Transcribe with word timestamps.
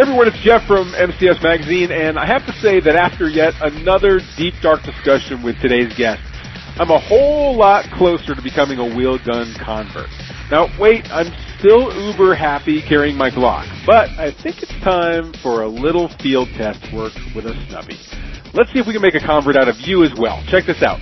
Everyone, 0.00 0.26
it's 0.28 0.40
Jeff 0.40 0.66
from 0.66 0.92
MCS 0.92 1.42
Magazine, 1.42 1.92
and 1.92 2.18
I 2.18 2.24
have 2.24 2.46
to 2.46 2.52
say 2.54 2.80
that 2.80 2.96
after 2.96 3.28
yet 3.28 3.52
another 3.60 4.18
deep, 4.38 4.54
dark 4.62 4.82
discussion 4.82 5.42
with 5.42 5.60
today's 5.60 5.92
guest, 5.94 6.22
I'm 6.80 6.88
a 6.88 6.98
whole 6.98 7.54
lot 7.54 7.84
closer 7.92 8.34
to 8.34 8.40
becoming 8.40 8.78
a 8.78 8.96
wheel 8.96 9.18
gun 9.18 9.52
convert. 9.62 10.08
Now, 10.50 10.68
wait, 10.80 11.04
I'm 11.12 11.30
still 11.58 11.92
uber 11.92 12.34
happy 12.34 12.80
carrying 12.80 13.14
my 13.14 13.28
Glock, 13.28 13.68
but 13.84 14.08
I 14.16 14.32
think 14.42 14.62
it's 14.62 14.72
time 14.80 15.34
for 15.42 15.64
a 15.64 15.68
little 15.68 16.08
field 16.22 16.48
test 16.56 16.80
work 16.94 17.12
with 17.36 17.44
a 17.44 17.52
snubby. 17.68 18.00
Let's 18.54 18.72
see 18.72 18.78
if 18.78 18.86
we 18.86 18.94
can 18.94 19.02
make 19.02 19.14
a 19.14 19.20
convert 19.20 19.56
out 19.56 19.68
of 19.68 19.76
you 19.80 20.02
as 20.02 20.12
well. 20.18 20.42
Check 20.48 20.64
this 20.64 20.82
out. 20.82 20.98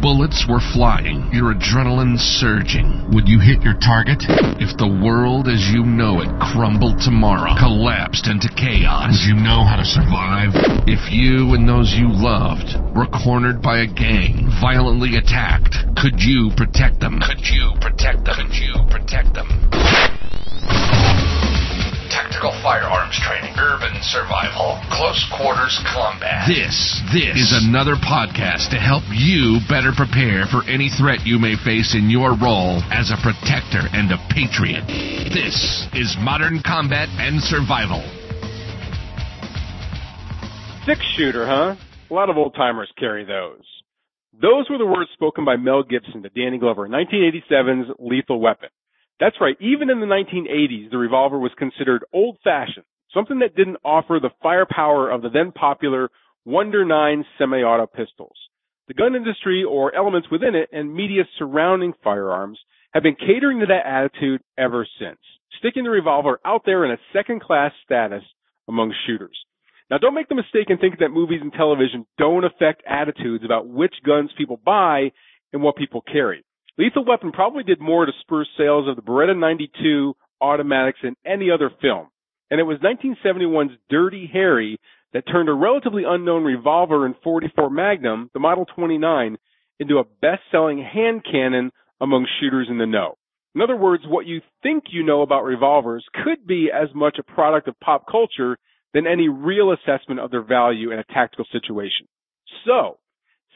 Bullets 0.00 0.46
were 0.48 0.60
flying, 0.72 1.28
your 1.32 1.54
adrenaline 1.54 2.18
surging, 2.18 3.04
would 3.12 3.28
you 3.28 3.38
hit 3.38 3.62
your 3.62 3.76
target? 3.76 4.24
If 4.56 4.76
the 4.76 4.88
world 4.88 5.46
as 5.48 5.60
you 5.68 5.84
know 5.84 6.20
it 6.24 6.32
crumbled 6.40 7.00
tomorrow, 7.00 7.52
collapsed 7.60 8.26
into 8.26 8.48
chaos, 8.56 9.24
you 9.28 9.36
know 9.36 9.62
how 9.64 9.76
to 9.76 9.84
survive? 9.84 10.56
If 10.88 11.12
you 11.12 11.52
and 11.52 11.68
those 11.68 11.92
you 11.92 12.08
loved 12.08 12.80
were 12.96 13.08
cornered 13.12 13.60
by 13.60 13.84
a 13.84 13.88
gang, 13.88 14.48
violently 14.60 15.16
attacked, 15.20 15.76
could 16.00 16.16
you 16.16 16.50
protect 16.56 17.00
them? 17.00 17.20
Could 17.20 17.44
you 17.44 17.76
protect 17.80 18.24
them? 18.24 18.36
Could 18.40 18.56
you 18.56 18.74
protect 18.88 19.36
them? 19.36 19.48
tactical 22.10 22.50
firearms 22.62 23.14
training, 23.22 23.54
urban 23.58 23.94
survival, 24.02 24.80
close 24.90 25.22
quarters 25.36 25.78
combat. 25.86 26.29
This, 26.50 27.00
this 27.14 27.38
is 27.38 27.62
another 27.62 27.94
podcast 27.94 28.74
to 28.74 28.76
help 28.76 29.04
you 29.14 29.60
better 29.68 29.92
prepare 29.94 30.50
for 30.50 30.66
any 30.68 30.90
threat 30.98 31.22
you 31.24 31.38
may 31.38 31.54
face 31.54 31.94
in 31.94 32.10
your 32.10 32.34
role 32.34 32.82
as 32.90 33.14
a 33.14 33.22
protector 33.22 33.86
and 33.94 34.10
a 34.10 34.18
patriot. 34.34 34.82
This 35.30 35.86
is 35.94 36.16
Modern 36.18 36.58
Combat 36.66 37.06
and 37.22 37.40
Survival. 37.40 38.02
Six 40.84 40.98
shooter, 41.14 41.46
huh? 41.46 41.76
A 42.10 42.12
lot 42.12 42.30
of 42.30 42.36
old 42.36 42.56
timers 42.56 42.90
carry 42.98 43.24
those. 43.24 43.62
Those 44.34 44.66
were 44.68 44.78
the 44.78 44.90
words 44.90 45.10
spoken 45.14 45.44
by 45.44 45.54
Mel 45.54 45.84
Gibson 45.84 46.24
to 46.24 46.30
Danny 46.30 46.58
Glover 46.58 46.84
in 46.84 46.90
1987's 46.90 47.90
Lethal 48.00 48.40
Weapon. 48.40 48.70
That's 49.20 49.36
right. 49.40 49.54
Even 49.60 49.88
in 49.88 50.00
the 50.00 50.06
1980s, 50.06 50.90
the 50.90 50.98
revolver 50.98 51.38
was 51.38 51.52
considered 51.56 52.04
old 52.12 52.38
fashioned, 52.42 52.86
something 53.14 53.38
that 53.38 53.54
didn't 53.54 53.76
offer 53.84 54.18
the 54.20 54.34
firepower 54.42 55.10
of 55.10 55.22
the 55.22 55.30
then 55.30 55.52
popular 55.52 56.10
Wonder 56.44 56.84
9 56.84 57.24
semi-auto 57.38 57.86
pistols. 57.86 58.36
The 58.88 58.94
gun 58.94 59.14
industry 59.14 59.62
or 59.62 59.94
elements 59.94 60.28
within 60.30 60.54
it 60.54 60.68
and 60.72 60.92
media 60.92 61.22
surrounding 61.38 61.92
firearms 62.02 62.58
have 62.92 63.02
been 63.02 63.14
catering 63.14 63.60
to 63.60 63.66
that 63.66 63.86
attitude 63.86 64.40
ever 64.58 64.86
since, 64.98 65.18
sticking 65.58 65.84
the 65.84 65.90
revolver 65.90 66.40
out 66.44 66.62
there 66.64 66.84
in 66.84 66.90
a 66.90 66.98
second 67.12 67.40
class 67.42 67.72
status 67.84 68.24
among 68.68 68.94
shooters. 69.06 69.38
Now 69.90 69.98
don't 69.98 70.14
make 70.14 70.28
the 70.28 70.34
mistake 70.34 70.70
and 70.70 70.80
think 70.80 70.98
that 70.98 71.10
movies 71.10 71.40
and 71.42 71.52
television 71.52 72.06
don't 72.16 72.44
affect 72.44 72.82
attitudes 72.88 73.44
about 73.44 73.68
which 73.68 73.94
guns 74.04 74.30
people 74.38 74.58
buy 74.64 75.12
and 75.52 75.62
what 75.62 75.76
people 75.76 76.00
carry. 76.00 76.44
Lethal 76.78 77.04
Weapon 77.04 77.32
probably 77.32 77.64
did 77.64 77.80
more 77.80 78.06
to 78.06 78.12
spur 78.22 78.44
sales 78.56 78.88
of 78.88 78.96
the 78.96 79.02
Beretta 79.02 79.38
92 79.38 80.14
automatics 80.40 81.00
than 81.02 81.16
any 81.26 81.50
other 81.50 81.70
film. 81.82 82.08
And 82.50 82.58
it 82.58 82.64
was 82.64 82.78
1971's 82.78 83.76
Dirty 83.90 84.28
Harry 84.32 84.80
that 85.12 85.26
turned 85.26 85.48
a 85.48 85.52
relatively 85.52 86.04
unknown 86.06 86.44
revolver 86.44 87.06
in 87.06 87.14
44 87.22 87.70
Magnum, 87.70 88.30
the 88.32 88.40
Model 88.40 88.64
29, 88.64 89.36
into 89.78 89.98
a 89.98 90.04
best-selling 90.20 90.78
hand 90.78 91.24
cannon 91.24 91.72
among 92.00 92.26
shooters 92.38 92.68
in 92.70 92.78
the 92.78 92.86
know. 92.86 93.16
In 93.54 93.62
other 93.62 93.76
words, 93.76 94.04
what 94.06 94.26
you 94.26 94.40
think 94.62 94.84
you 94.90 95.02
know 95.02 95.22
about 95.22 95.42
revolvers 95.42 96.04
could 96.24 96.46
be 96.46 96.70
as 96.72 96.88
much 96.94 97.18
a 97.18 97.22
product 97.22 97.66
of 97.66 97.80
pop 97.80 98.06
culture 98.08 98.56
than 98.94 99.06
any 99.06 99.28
real 99.28 99.72
assessment 99.72 100.20
of 100.20 100.30
their 100.30 100.42
value 100.42 100.92
in 100.92 100.98
a 100.98 101.04
tactical 101.04 101.44
situation. 101.50 102.06
So, 102.64 102.98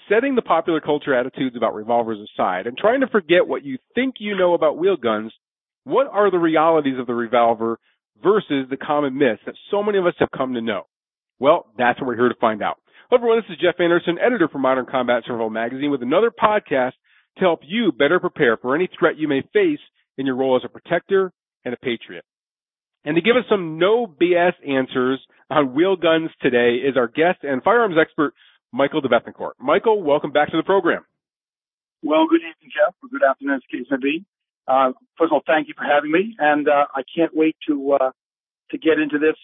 setting 0.08 0.34
the 0.34 0.42
popular 0.42 0.80
culture 0.80 1.14
attitudes 1.14 1.56
about 1.56 1.74
revolvers 1.74 2.18
aside 2.18 2.66
and 2.66 2.76
trying 2.76 3.00
to 3.00 3.06
forget 3.08 3.46
what 3.46 3.64
you 3.64 3.78
think 3.94 4.16
you 4.18 4.36
know 4.36 4.54
about 4.54 4.78
wheel 4.78 4.96
guns, 4.96 5.32
what 5.84 6.08
are 6.08 6.30
the 6.30 6.38
realities 6.38 6.98
of 6.98 7.06
the 7.06 7.14
revolver 7.14 7.78
versus 8.22 8.66
the 8.70 8.76
common 8.76 9.16
myths 9.16 9.42
that 9.46 9.54
so 9.70 9.82
many 9.82 9.98
of 9.98 10.06
us 10.06 10.14
have 10.18 10.30
come 10.36 10.54
to 10.54 10.60
know? 10.60 10.84
Well, 11.40 11.66
that's 11.76 12.00
what 12.00 12.06
we're 12.06 12.16
here 12.16 12.28
to 12.28 12.34
find 12.40 12.62
out. 12.62 12.78
Hello 13.10 13.20
everyone, 13.20 13.38
this 13.38 13.56
is 13.56 13.60
Jeff 13.60 13.80
Anderson, 13.80 14.18
editor 14.24 14.48
for 14.48 14.58
Modern 14.58 14.86
Combat 14.86 15.24
Survival 15.26 15.50
Magazine 15.50 15.90
with 15.90 16.02
another 16.02 16.30
podcast 16.30 16.92
to 17.38 17.40
help 17.40 17.60
you 17.66 17.90
better 17.90 18.20
prepare 18.20 18.56
for 18.56 18.74
any 18.74 18.88
threat 18.98 19.18
you 19.18 19.26
may 19.26 19.42
face 19.52 19.80
in 20.16 20.26
your 20.26 20.36
role 20.36 20.56
as 20.56 20.62
a 20.64 20.68
protector 20.68 21.32
and 21.64 21.74
a 21.74 21.76
patriot. 21.76 22.24
And 23.04 23.16
to 23.16 23.20
give 23.20 23.36
us 23.36 23.44
some 23.50 23.78
no 23.78 24.06
BS 24.06 24.52
answers 24.66 25.20
on 25.50 25.74
wheel 25.74 25.96
guns 25.96 26.30
today 26.40 26.76
is 26.76 26.96
our 26.96 27.08
guest 27.08 27.40
and 27.42 27.62
firearms 27.64 27.96
expert, 28.00 28.32
Michael 28.72 29.02
DeBethencourt. 29.02 29.52
Michael, 29.58 30.02
welcome 30.02 30.30
back 30.30 30.50
to 30.52 30.56
the 30.56 30.62
program. 30.62 31.04
Well, 32.02 32.26
good 32.30 32.40
evening, 32.42 32.70
Jeff, 32.70 32.94
or 33.02 33.08
good 33.08 33.26
afternoon, 33.28 33.56
as 33.56 33.62
the 33.70 33.78
case 33.78 33.86
may 33.90 33.96
be. 33.96 34.24
Uh, 34.68 34.92
first 35.18 35.30
of 35.30 35.32
all, 35.32 35.42
thank 35.46 35.66
you 35.66 35.74
for 35.76 35.84
having 35.84 36.12
me, 36.12 36.36
and 36.38 36.68
uh, 36.68 36.86
I 36.94 37.02
can't 37.14 37.34
wait 37.34 37.56
to 37.68 37.98
uh, 38.00 38.10
to 38.70 38.78
get 38.78 38.98
into 38.98 39.18
this. 39.18 39.36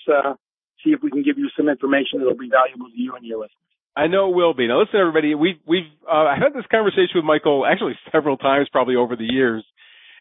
See 0.84 0.90
if 0.90 1.00
we 1.02 1.10
can 1.10 1.22
give 1.22 1.38
you 1.38 1.48
some 1.56 1.68
information 1.68 2.20
that'll 2.20 2.36
be 2.36 2.50
valuable 2.50 2.88
to 2.88 2.96
you 2.96 3.14
and 3.16 3.24
your 3.24 3.38
listeners. 3.38 3.56
I 3.96 4.06
know 4.06 4.30
it 4.30 4.36
will 4.36 4.54
be. 4.54 4.68
Now, 4.68 4.80
listen, 4.80 5.00
everybody. 5.00 5.34
We've 5.34 5.60
we've 5.66 5.90
uh, 6.10 6.34
had 6.34 6.54
this 6.54 6.64
conversation 6.70 7.16
with 7.16 7.24
Michael 7.24 7.66
actually 7.66 7.98
several 8.12 8.36
times, 8.36 8.68
probably 8.70 8.96
over 8.96 9.16
the 9.16 9.26
years, 9.28 9.64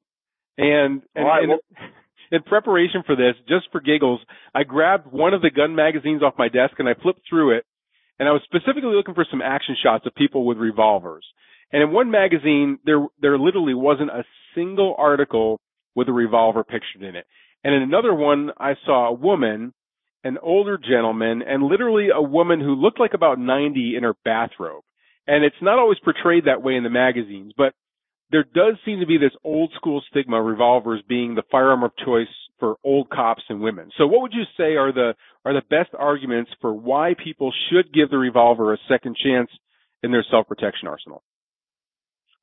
And, 0.58 1.02
and, 1.14 1.26
right, 1.26 1.48
well, 1.48 1.60
and 1.78 1.92
in 2.32 2.44
preparation 2.44 3.04
for 3.06 3.16
this, 3.16 3.36
just 3.48 3.66
for 3.72 3.82
giggles, 3.82 4.22
I 4.54 4.64
grabbed 4.64 5.12
one 5.12 5.34
of 5.34 5.42
the 5.42 5.50
gun 5.50 5.76
magazines 5.76 6.24
off 6.24 6.34
my 6.38 6.48
desk 6.48 6.76
and 6.80 6.88
I 6.88 6.94
flipped 6.94 7.22
through 7.30 7.58
it. 7.58 7.66
And 8.18 8.30
I 8.30 8.32
was 8.32 8.42
specifically 8.46 8.96
looking 8.96 9.14
for 9.14 9.28
some 9.30 9.42
action 9.42 9.76
shots 9.82 10.06
of 10.06 10.16
people 10.16 10.46
with 10.46 10.58
revolvers. 10.58 11.26
And 11.74 11.84
in 11.84 11.92
one 11.92 12.12
magazine, 12.12 12.80
there, 12.86 13.06
there 13.22 13.38
literally 13.38 13.74
wasn't 13.74 14.10
a 14.10 14.24
single 14.56 14.96
article 14.98 15.60
with 15.96 16.08
a 16.08 16.14
revolver 16.14 16.64
pictured 16.64 17.04
in 17.04 17.16
it. 17.16 17.26
And 17.64 17.76
in 17.76 17.82
another 17.82 18.14
one, 18.14 18.52
I 18.58 18.76
saw 18.86 19.10
a 19.10 19.14
woman, 19.14 19.74
an 20.26 20.40
older 20.42 20.78
gentleman, 20.78 21.44
and 21.44 21.64
literally 21.64 22.08
a 22.14 22.22
woman 22.22 22.60
who 22.60 22.74
looked 22.74 23.00
like 23.00 23.14
about 23.14 23.40
90 23.40 23.94
in 23.96 24.04
her 24.04 24.16
bathrobe. 24.26 24.84
And 25.28 25.46
it's 25.46 25.56
not 25.62 25.78
always 25.78 26.00
portrayed 26.00 26.46
that 26.46 26.64
way 26.64 26.76
in 26.76 26.84
the 26.84 26.90
magazines, 26.90 27.54
but 27.56 27.74
there 28.32 28.44
does 28.44 28.76
seem 28.84 29.00
to 29.00 29.06
be 29.06 29.20
this 29.20 29.38
old 29.44 29.72
school 29.76 30.02
stigma 30.10 30.42
revolvers 30.42 31.04
being 31.08 31.36
the 31.36 31.44
firearm 31.52 31.84
of 31.84 31.92
choice 32.04 32.28
for 32.60 32.76
old 32.84 33.10
cops 33.12 33.44
and 33.50 33.62
women. 33.62 33.92
So 33.98 34.08
what 34.08 34.22
would 34.24 34.34
you 34.34 34.46
say 34.58 34.76
are 34.76 34.92
the 34.92 35.14
are 35.46 35.54
the 35.54 35.62
best 35.70 35.92
arguments 35.98 36.50
for 36.60 36.74
why 36.74 37.14
people 37.24 37.54
should 37.70 37.94
give 37.94 38.10
the 38.10 38.18
revolver 38.18 38.74
a 38.74 38.78
second 38.90 39.16
chance 39.24 39.52
in 40.02 40.12
their 40.12 40.26
self 40.32 40.48
protection 40.48 40.88
arsenal? 40.88 41.22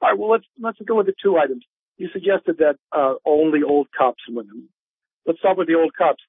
All 0.01 0.09
right, 0.09 0.19
well 0.19 0.31
let's 0.31 0.45
let's 0.61 0.79
go 0.87 0.97
with 0.97 1.07
the 1.07 1.15
two 1.21 1.37
items. 1.37 1.65
You 1.97 2.09
suggested 2.13 2.59
that 2.59 2.77
uh, 2.93 3.15
only 3.27 3.63
old 3.67 3.89
cops 3.97 4.23
and 4.29 4.37
women. 4.37 4.69
Let's 5.27 5.41
start 5.41 5.59
with 5.59 5.67
the 5.67 5.75
old 5.75 5.93
cops. 5.97 6.23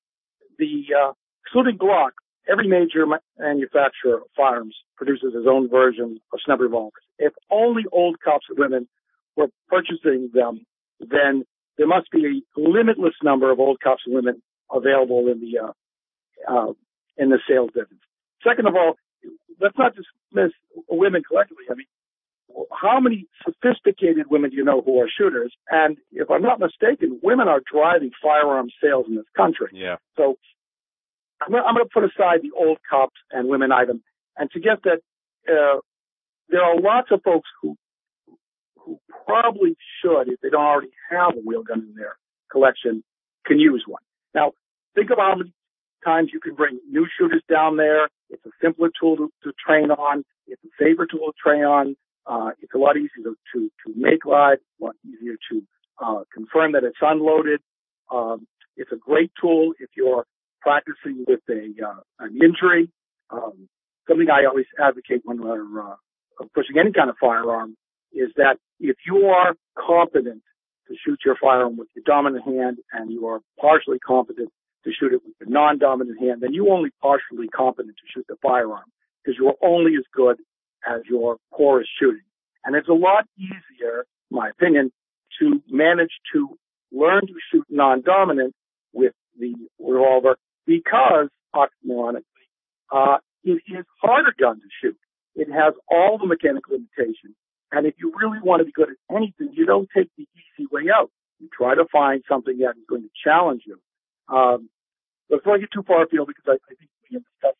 The 0.57 0.85
uh, 0.99 1.13
excluding 1.44 1.78
Glock, 1.78 2.12
every 2.50 2.68
major 2.68 3.06
manufacturer 3.38 4.18
of 4.18 4.28
firearms 4.36 4.75
produces 4.98 5.34
his 5.34 5.45
own 5.48 5.69
version 5.69 6.19
of 6.31 6.40
snub 6.45 6.62
revolvers. 6.62 7.04
If 7.18 7.34
only 7.51 7.84
old 7.92 8.18
cops 8.24 8.45
and 8.50 8.57
women 8.57 8.88
were 9.36 9.48
purchasing 9.68 10.30
them, 10.34 10.66
then 11.00 11.44
there 11.78 11.88
must 11.88 12.12
be 12.12 12.25
a 12.25 12.60
limitless 12.60 13.16
number 13.24 13.51
of 13.51 13.60
old 13.60 13.80
cops 13.81 14.04
and 14.06 14.16
women 14.16 14.42
available 14.72 15.28
in 15.28 15.40
the 15.40 15.60
uh, 15.60 15.72
uh, 16.48 16.74
in 17.18 17.30
the 17.30 17.40
sales 17.48 17.69
business. 17.74 18.00
Second 18.45 18.68
of 18.68 18.75
all, 18.75 18.95
let's 19.60 19.78
not 19.78 19.94
dismiss 19.95 20.51
women 20.90 21.24
collectively. 21.28 21.66
I 21.69 21.75
mean, 21.75 21.88
how 22.72 23.00
many 23.00 23.28
sophisticated 23.44 24.30
women 24.30 24.51
do 24.51 24.57
you 24.57 24.63
know 24.63 24.81
who 24.81 25.00
are 25.00 25.07
shooters? 25.10 25.54
And 25.69 25.98
if 26.12 26.30
I'm 26.30 26.42
not 26.42 26.60
mistaken, 26.60 27.19
women 27.24 27.48
are 27.48 27.62
driving 27.72 28.12
firearm 28.22 28.69
sales 28.81 29.06
in 29.07 29.16
this 29.16 29.25
country. 29.36 29.69
Yeah. 29.74 29.95
So 30.18 30.38
I'm 31.48 31.75
going 31.75 31.86
to 31.86 31.90
put 31.94 32.04
aside 32.04 32.42
the 32.42 32.51
old 32.57 32.78
cops 32.90 33.16
and 33.31 33.48
women 33.48 33.72
item 33.72 34.04
and 34.38 34.50
suggest 34.54 34.81
that 34.84 35.00
uh, 35.50 35.80
there 36.50 36.63
are 36.63 36.80
lots 36.80 37.10
of 37.12 37.22
folks 37.24 37.50
who 37.62 37.75
who 38.86 39.00
probably 39.25 39.75
should, 40.01 40.28
if 40.28 40.40
they 40.42 40.50
don't 40.50 40.62
already 40.62 40.92
have 41.10 41.38
a 41.38 41.40
wheel 41.40 41.63
gun 41.63 41.80
in 41.80 41.95
their 41.95 42.18
collection, 42.51 43.04
can 43.45 43.60
use 43.60 43.84
one. 43.88 44.01
Now, 44.36 44.51
think 44.95 45.10
about 45.10 45.31
how 45.31 45.36
many 45.38 45.54
times 46.04 46.31
you 46.34 46.40
can 46.40 46.56
bring 46.56 46.80
new 46.90 47.07
shooters 47.18 47.44
down 47.50 47.78
there. 47.78 48.10
It's 48.30 48.45
a 48.45 48.50
simpler 48.62 48.90
tool 49.00 49.16
to, 49.18 49.31
to 49.44 49.54
train 49.66 49.90
on. 49.92 50.25
It's 50.48 50.62
a 50.66 50.68
safer 50.78 51.06
tool 51.06 51.31
to 51.31 51.34
train 51.42 51.63
on. 51.63 51.95
Uh, 52.25 52.51
it's 52.62 52.74
a 52.74 52.78
lot 52.78 52.98
easier 52.98 53.24
to, 53.24 53.36
to, 53.54 53.69
to 53.86 53.94
make 53.95 54.25
live, 54.25 54.57
a 54.81 54.84
lot 54.84 54.95
easier 55.06 55.36
to 55.51 55.63
uh, 56.04 56.24
confirm 56.34 56.74
that 56.74 56.84
it's 56.84 56.98
unloaded. 57.01 57.62
Um, 58.12 58.48
it's 58.75 58.92
a 58.92 58.98
great 58.98 59.31
tool 59.40 59.74
if 59.80 59.90
you're 59.95 60.25
practicing 60.63 61.25
with 61.27 61.42
a 61.50 61.86
uh, 61.86 62.01
an 62.19 62.39
injury. 62.42 62.89
Um, 63.30 63.68
something 64.07 64.27
I 64.30 64.45
always 64.45 64.65
advocate 64.80 65.21
when 65.24 65.42
we're 65.42 65.81
uh, 65.81 65.95
pushing 66.56 66.77
any 66.80 66.92
kind 66.92 67.10
of 67.10 67.15
firearm 67.19 67.75
is 68.13 68.30
that 68.38 68.57
if 68.80 68.95
you 69.06 69.27
are 69.27 69.56
competent 69.77 70.42
to 70.88 70.95
shoot 71.06 71.19
your 71.25 71.36
firearm 71.42 71.77
with 71.77 71.88
your 71.95 72.04
dominant 72.06 72.45
hand 72.45 72.77
and 72.92 73.12
you 73.12 73.27
are 73.27 73.39
partially 73.60 74.00
competent 74.00 74.50
to 74.83 74.92
shoot 74.92 75.13
it 75.13 75.21
with 75.25 75.36
the 75.39 75.51
non-dominant 75.51 76.19
hand, 76.19 76.42
then 76.42 76.54
you're 76.54 76.69
only 76.71 76.89
partially 77.01 77.48
competent 77.48 77.95
to 77.95 78.04
shoot 78.13 78.25
the 78.27 78.36
firearm 78.42 78.83
because 79.24 79.38
you're 79.39 79.56
only 79.62 79.95
as 79.95 80.04
good 80.13 80.38
as 80.88 81.01
your 81.09 81.38
poorest 81.54 81.89
shooting. 82.00 82.25
And 82.66 82.75
it's 82.75 82.89
a 82.89 82.94
lot 82.94 83.25
easier, 83.38 84.06
in 84.30 84.38
my 84.38 84.50
opinion, 84.50 84.92
to 85.39 85.62
manage 85.69 86.12
to 86.33 86.57
learn 86.92 87.21
to 87.21 87.33
shoot 87.51 87.66
non-dominant 87.69 88.54
with 88.92 89.13
the 89.39 89.54
revolver 89.80 90.36
because, 90.65 91.30
oxymoronically, 91.56 92.24
uh, 92.92 93.18
it 93.44 93.62
is 93.68 93.86
harder 94.01 94.33
gun 94.39 94.60
to 94.60 94.68
shoot. 94.81 94.98
It 95.36 95.51
has 95.51 95.74
all 95.89 96.18
the 96.18 96.27
mechanical 96.27 96.74
limitations. 96.74 97.36
And 97.71 97.88
if 97.88 97.95
you 97.98 98.13
really 98.15 98.39
want 98.42 98.60
to 98.62 98.65
be 98.65 98.71
good 98.71 98.89
at 98.89 99.15
anything, 99.15 99.50
you 99.54 99.65
don't 99.65 99.89
take 99.95 100.10
the 100.18 100.27
easy 100.36 100.68
way 100.71 100.83
out. 100.94 101.10
You 101.39 101.50
try 101.51 101.75
to 101.75 101.86
find 101.92 102.24
something 102.30 102.60
that 102.60 102.77
is 102.77 102.86
going 102.88 103.01
to 103.01 103.10
challenge 103.24 103.63
you. 103.65 103.80
Um, 104.33 104.69
but 105.30 105.38
before 105.38 105.56
I 105.56 105.60
get 105.60 105.71
too 105.71 105.83
far 105.83 106.04
afield, 106.04 106.27
because 106.27 106.45
I, 106.48 106.54
I 106.54 106.75
think 106.77 106.89
we 107.09 107.16
have 107.16 107.24
discussed, 107.24 107.57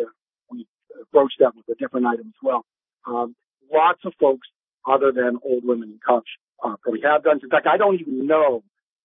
uh, 0.00 0.10
we 0.50 0.66
approached 1.00 1.36
that 1.38 1.54
with 1.54 1.68
a 1.68 1.80
different 1.80 2.06
item 2.06 2.26
as 2.28 2.40
well. 2.42 2.64
Um, 3.06 3.36
lots 3.72 4.00
of 4.04 4.12
folks 4.20 4.48
other 4.86 5.12
than 5.12 5.38
old 5.44 5.64
women 5.64 5.90
and 5.90 6.02
cops 6.02 6.30
uh, 6.62 6.74
probably 6.82 7.00
have 7.02 7.22
guns. 7.24 7.42
In 7.42 7.50
fact, 7.50 7.66
I 7.66 7.76
don't 7.76 8.00
even 8.00 8.26
know 8.26 8.62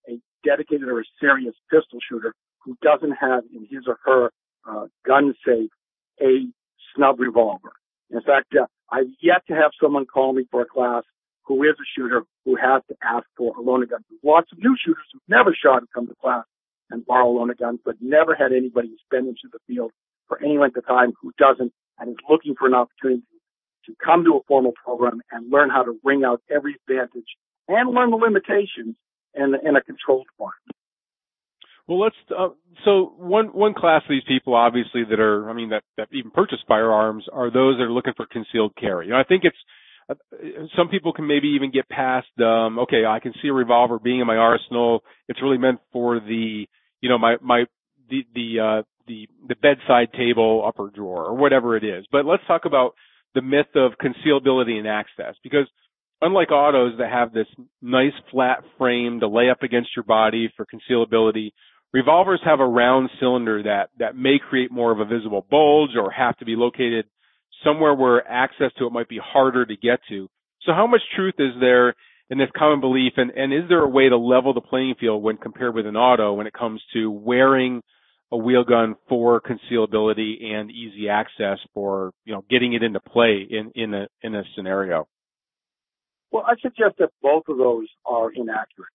a 0.09 0.19
dedicated 0.43 0.87
or 0.87 0.99
a 0.99 1.03
serious 1.21 1.53
pistol 1.69 1.99
shooter 2.09 2.33
who 2.63 2.77
doesn't 2.81 3.11
have 3.11 3.43
in 3.53 3.67
his 3.69 3.83
or 3.87 3.97
her 4.05 4.31
uh, 4.69 4.87
gun 5.05 5.33
safe 5.45 5.69
a 6.21 6.47
snub 6.95 7.19
revolver. 7.19 7.73
In 8.09 8.21
fact, 8.21 8.53
uh, 8.59 8.65
I've 8.91 9.07
yet 9.21 9.45
to 9.47 9.53
have 9.53 9.71
someone 9.81 10.05
call 10.05 10.33
me 10.33 10.45
for 10.51 10.61
a 10.61 10.65
class 10.65 11.03
who 11.45 11.63
is 11.63 11.75
a 11.79 11.87
shooter 11.95 12.23
who 12.45 12.55
has 12.55 12.81
to 12.89 12.95
ask 13.03 13.25
for 13.37 13.53
a 13.57 13.61
loaner 13.61 13.89
gun. 13.89 14.03
Lots 14.23 14.51
of 14.51 14.59
new 14.59 14.75
shooters 14.83 15.05
who've 15.13 15.21
never 15.27 15.55
shot 15.55 15.81
have 15.81 15.91
come 15.93 16.07
to 16.07 16.15
class 16.21 16.45
and 16.89 17.05
borrow 17.05 17.31
loaner 17.31 17.57
guns, 17.57 17.79
but 17.85 17.95
never 18.01 18.35
had 18.35 18.51
anybody 18.51 18.89
who's 18.89 19.03
been 19.09 19.27
into 19.27 19.47
the 19.51 19.59
field 19.67 19.91
for 20.27 20.41
any 20.43 20.57
length 20.57 20.77
of 20.77 20.85
time 20.85 21.13
who 21.21 21.31
doesn't 21.37 21.71
and 21.99 22.09
is 22.09 22.15
looking 22.29 22.55
for 22.57 22.67
an 22.67 22.73
opportunity 22.73 23.23
to 23.85 23.93
come 24.03 24.23
to 24.23 24.37
a 24.37 24.43
formal 24.47 24.73
program 24.83 25.21
and 25.31 25.51
learn 25.51 25.69
how 25.69 25.83
to 25.83 25.99
wring 26.03 26.23
out 26.23 26.41
every 26.53 26.75
advantage 26.75 27.37
and 27.67 27.93
learn 27.93 28.11
the 28.11 28.15
limitations 28.15 28.95
in, 29.33 29.55
in 29.63 29.75
a 29.75 29.81
controlled 29.81 30.27
environment. 30.37 30.78
Well, 31.89 31.99
let's. 31.99 32.15
Uh, 32.29 32.49
so 32.85 33.13
one 33.17 33.47
one 33.47 33.73
class 33.73 34.03
of 34.03 34.09
these 34.09 34.23
people, 34.27 34.53
obviously, 34.53 35.03
that 35.09 35.19
are, 35.19 35.49
I 35.49 35.53
mean, 35.53 35.69
that 35.69 35.81
that 35.97 36.07
even 36.13 36.29
purchase 36.29 36.59
firearms, 36.67 37.25
are 37.33 37.49
those 37.49 37.77
that 37.77 37.85
are 37.85 37.91
looking 37.91 38.13
for 38.15 38.27
concealed 38.27 38.73
carry. 38.79 39.07
You 39.07 39.13
know, 39.13 39.19
I 39.19 39.23
think 39.23 39.43
it's 39.43 39.57
uh, 40.07 40.13
some 40.77 40.87
people 40.87 41.11
can 41.13 41.25
maybe 41.25 41.47
even 41.55 41.71
get 41.71 41.89
past. 41.89 42.27
Um, 42.39 42.77
okay, 42.77 43.05
I 43.05 43.19
can 43.19 43.33
see 43.41 43.47
a 43.47 43.53
revolver 43.53 43.97
being 43.97 44.19
in 44.19 44.27
my 44.27 44.37
arsenal. 44.37 45.03
It's 45.27 45.41
really 45.41 45.57
meant 45.57 45.79
for 45.91 46.19
the, 46.19 46.67
you 47.01 47.09
know, 47.09 47.17
my 47.17 47.37
my 47.41 47.65
the 48.07 48.23
the 48.35 48.59
uh, 48.59 48.83
the 49.07 49.27
the 49.47 49.55
bedside 49.55 50.13
table, 50.13 50.63
upper 50.67 50.91
drawer, 50.93 51.25
or 51.25 51.35
whatever 51.35 51.75
it 51.75 51.83
is. 51.83 52.05
But 52.11 52.23
let's 52.23 52.43
talk 52.45 52.65
about 52.65 52.93
the 53.33 53.41
myth 53.41 53.73
of 53.75 53.93
concealability 53.93 54.77
and 54.77 54.87
access, 54.87 55.33
because 55.43 55.65
unlike 56.21 56.51
autos 56.51 56.99
that 56.99 57.09
have 57.11 57.33
this 57.33 57.47
nice 57.81 58.13
flat 58.29 58.63
frame 58.77 59.21
to 59.21 59.27
lay 59.27 59.49
up 59.49 59.63
against 59.63 59.89
your 59.95 60.03
body 60.03 60.53
for 60.55 60.67
concealability, 60.67 61.51
Revolvers 61.91 62.41
have 62.45 62.59
a 62.59 62.67
round 62.67 63.09
cylinder 63.19 63.63
that, 63.63 63.89
that 63.97 64.15
may 64.15 64.37
create 64.37 64.71
more 64.71 64.91
of 64.91 64.99
a 64.99 65.05
visible 65.05 65.45
bulge 65.49 65.91
or 65.95 66.11
have 66.11 66.37
to 66.37 66.45
be 66.45 66.55
located 66.55 67.05
somewhere 67.63 67.95
where 67.95 68.27
access 68.27 68.71
to 68.77 68.85
it 68.85 68.91
might 68.91 69.09
be 69.09 69.19
harder 69.21 69.65
to 69.65 69.75
get 69.75 69.99
to. 70.09 70.29
So 70.65 70.73
how 70.73 70.85
much 70.85 71.01
truth 71.15 71.35
is 71.39 71.53
there 71.59 71.95
in 72.29 72.37
this 72.37 72.49
common 72.55 72.79
belief 72.79 73.13
and, 73.17 73.31
and 73.31 73.51
is 73.51 73.67
there 73.69 73.83
a 73.83 73.89
way 73.89 74.07
to 74.07 74.17
level 74.17 74.53
the 74.53 74.61
playing 74.61 74.95
field 74.99 75.23
when 75.23 75.37
compared 75.37 75.73
with 75.73 75.87
an 75.87 75.95
auto 75.95 76.33
when 76.33 76.45
it 76.45 76.53
comes 76.53 76.81
to 76.93 77.09
wearing 77.09 77.81
a 78.31 78.37
wheel 78.37 78.63
gun 78.63 78.95
for 79.07 79.41
concealability 79.41 80.43
and 80.43 80.69
easy 80.69 81.09
access 81.09 81.57
for, 81.73 82.11
you 82.25 82.33
know, 82.33 82.43
getting 82.49 82.73
it 82.73 82.83
into 82.83 82.99
play 82.99 83.47
in, 83.49 83.71
in 83.73 83.93
a, 83.95 84.07
in 84.21 84.35
a 84.35 84.43
scenario? 84.55 85.07
Well, 86.31 86.43
I 86.45 86.53
suggest 86.61 86.99
that 86.99 87.09
both 87.23 87.43
of 87.47 87.57
those 87.57 87.87
are 88.05 88.31
inaccurate. 88.31 88.93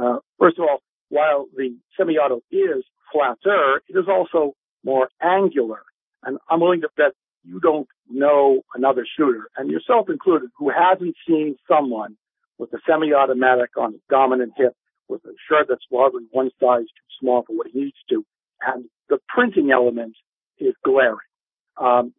Uh, 0.00 0.18
first 0.38 0.58
of 0.58 0.66
all, 0.70 0.78
while 1.08 1.46
the 1.56 1.76
semi-auto 1.96 2.40
is 2.50 2.84
flatter, 3.12 3.82
it 3.88 3.98
is 3.98 4.06
also 4.08 4.54
more 4.84 5.08
angular. 5.22 5.82
And 6.22 6.38
I'm 6.50 6.60
willing 6.60 6.82
to 6.82 6.88
bet 6.96 7.12
you 7.44 7.60
don't 7.60 7.88
know 8.10 8.62
another 8.74 9.06
shooter, 9.16 9.48
and 9.56 9.70
yourself 9.70 10.10
included, 10.10 10.50
who 10.58 10.70
hasn't 10.70 11.14
seen 11.26 11.56
someone 11.68 12.16
with 12.58 12.72
a 12.72 12.78
semi-automatic 12.86 13.70
on 13.76 13.94
a 13.94 13.98
dominant 14.10 14.52
hip 14.56 14.74
with 15.08 15.24
a 15.24 15.32
shirt 15.48 15.66
that's 15.68 15.84
largely 15.90 16.24
one 16.32 16.50
size 16.60 16.82
too 16.82 17.08
small 17.20 17.42
for 17.46 17.56
what 17.56 17.68
he 17.72 17.80
needs 17.80 17.96
to, 18.10 18.24
and 18.66 18.84
the 19.08 19.18
printing 19.28 19.70
element 19.70 20.14
is 20.58 20.74
glaring. 20.84 21.18
Um, 21.76 22.12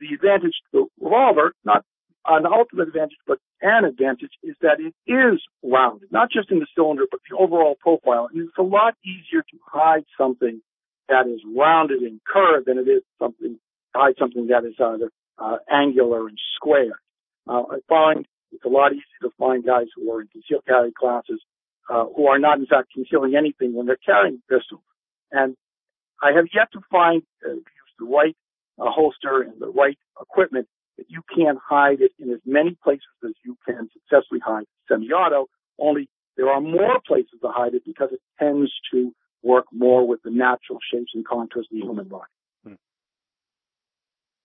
the 0.00 0.14
advantage 0.14 0.54
to 0.72 0.90
the 0.98 1.04
revolver, 1.04 1.52
not 1.64 1.84
an 2.26 2.46
ultimate 2.46 2.88
advantage, 2.88 3.16
but 3.26 3.38
an 3.62 3.84
advantage 3.84 4.32
is 4.42 4.54
that 4.60 4.78
it 4.80 4.94
is 5.10 5.40
rounded, 5.62 6.12
not 6.12 6.30
just 6.30 6.50
in 6.50 6.58
the 6.58 6.66
cylinder, 6.74 7.04
but 7.10 7.20
the 7.28 7.36
overall 7.36 7.76
profile. 7.80 8.28
And 8.32 8.48
it's 8.48 8.58
a 8.58 8.62
lot 8.62 8.94
easier 9.04 9.42
to 9.42 9.58
hide 9.66 10.04
something 10.16 10.60
that 11.08 11.26
is 11.26 11.40
rounded 11.56 12.02
and 12.02 12.20
curved 12.24 12.66
than 12.66 12.78
it 12.78 12.88
is 12.88 13.02
something 13.18 13.58
hide 13.94 14.14
something 14.18 14.48
that 14.48 14.64
is 14.64 14.74
either 14.78 15.10
uh, 15.38 15.56
angular 15.70 16.28
and 16.28 16.38
square. 16.56 17.00
Uh, 17.48 17.62
I 17.70 17.78
find 17.88 18.26
it's 18.52 18.64
a 18.64 18.68
lot 18.68 18.92
easier 18.92 19.20
to 19.22 19.30
find 19.38 19.64
guys 19.64 19.86
who 19.96 20.12
are 20.12 20.20
in 20.20 20.28
concealed 20.28 20.64
carry 20.66 20.92
classes 20.92 21.40
uh, 21.88 22.04
who 22.14 22.26
are 22.26 22.38
not 22.38 22.58
in 22.58 22.66
fact 22.66 22.92
concealing 22.92 23.34
anything 23.34 23.74
when 23.74 23.86
they're 23.86 23.96
carrying 24.04 24.42
pistols. 24.48 24.82
And 25.32 25.56
I 26.22 26.32
have 26.32 26.46
yet 26.54 26.68
to 26.72 26.80
find 26.90 27.22
uh, 27.44 27.54
the 27.98 28.04
right 28.04 28.36
uh, 28.78 28.90
holster 28.90 29.42
and 29.42 29.60
the 29.60 29.68
right 29.68 29.98
equipment 30.20 30.68
that 30.98 31.06
you 31.08 31.22
can 31.34 31.56
hide 31.66 32.00
it 32.00 32.12
in 32.18 32.30
as 32.30 32.40
many 32.44 32.76
places 32.82 33.06
as 33.24 33.32
you 33.44 33.56
can 33.66 33.88
successfully 33.92 34.40
hide 34.44 34.64
semi-auto, 34.88 35.46
only 35.78 36.08
there 36.36 36.50
are 36.50 36.60
more 36.60 37.00
places 37.06 37.40
to 37.40 37.48
hide 37.48 37.74
it 37.74 37.82
because 37.86 38.10
it 38.12 38.20
tends 38.38 38.70
to 38.92 39.12
work 39.42 39.64
more 39.72 40.06
with 40.06 40.20
the 40.22 40.30
natural 40.30 40.78
shapes 40.92 41.12
and 41.14 41.26
contours 41.26 41.66
of 41.70 41.78
the 41.78 41.84
human 41.84 42.08
body. 42.08 42.30
Hmm. 42.64 42.74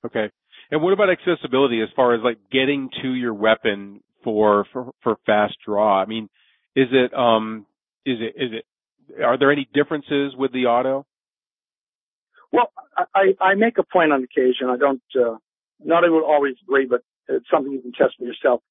Okay. 0.05 0.29
And 0.71 0.81
what 0.81 0.93
about 0.93 1.09
accessibility 1.09 1.81
as 1.81 1.89
far 1.95 2.13
as 2.15 2.21
like 2.23 2.37
getting 2.51 2.89
to 3.01 3.13
your 3.13 3.33
weapon 3.33 4.01
for 4.23 4.65
for, 4.71 4.91
for 5.01 5.17
fast 5.25 5.55
draw. 5.65 6.01
I 6.01 6.05
mean, 6.05 6.29
is 6.75 6.87
it 6.91 7.13
um 7.13 7.65
is 8.05 8.17
it 8.19 8.41
is 8.41 8.51
it 8.53 8.65
are 9.23 9.37
there 9.37 9.51
any 9.51 9.67
differences 9.73 10.33
with 10.35 10.51
the 10.53 10.65
auto? 10.65 11.05
Well, 12.51 12.71
I, 13.15 13.33
I 13.41 13.55
make 13.55 13.79
a 13.79 13.83
point 13.83 14.11
on 14.11 14.23
occasion. 14.23 14.69
I 14.69 14.77
don't, 14.77 15.01
uh, 15.19 15.37
not 15.85 16.03
everyone 16.03 16.23
always 16.23 16.55
agree, 16.63 16.85
but 16.85 17.01
it's 17.27 17.45
something 17.51 17.71
you 17.71 17.81
can 17.81 17.93
test 17.93 18.15
for 18.17 18.25
yourself. 18.25 18.61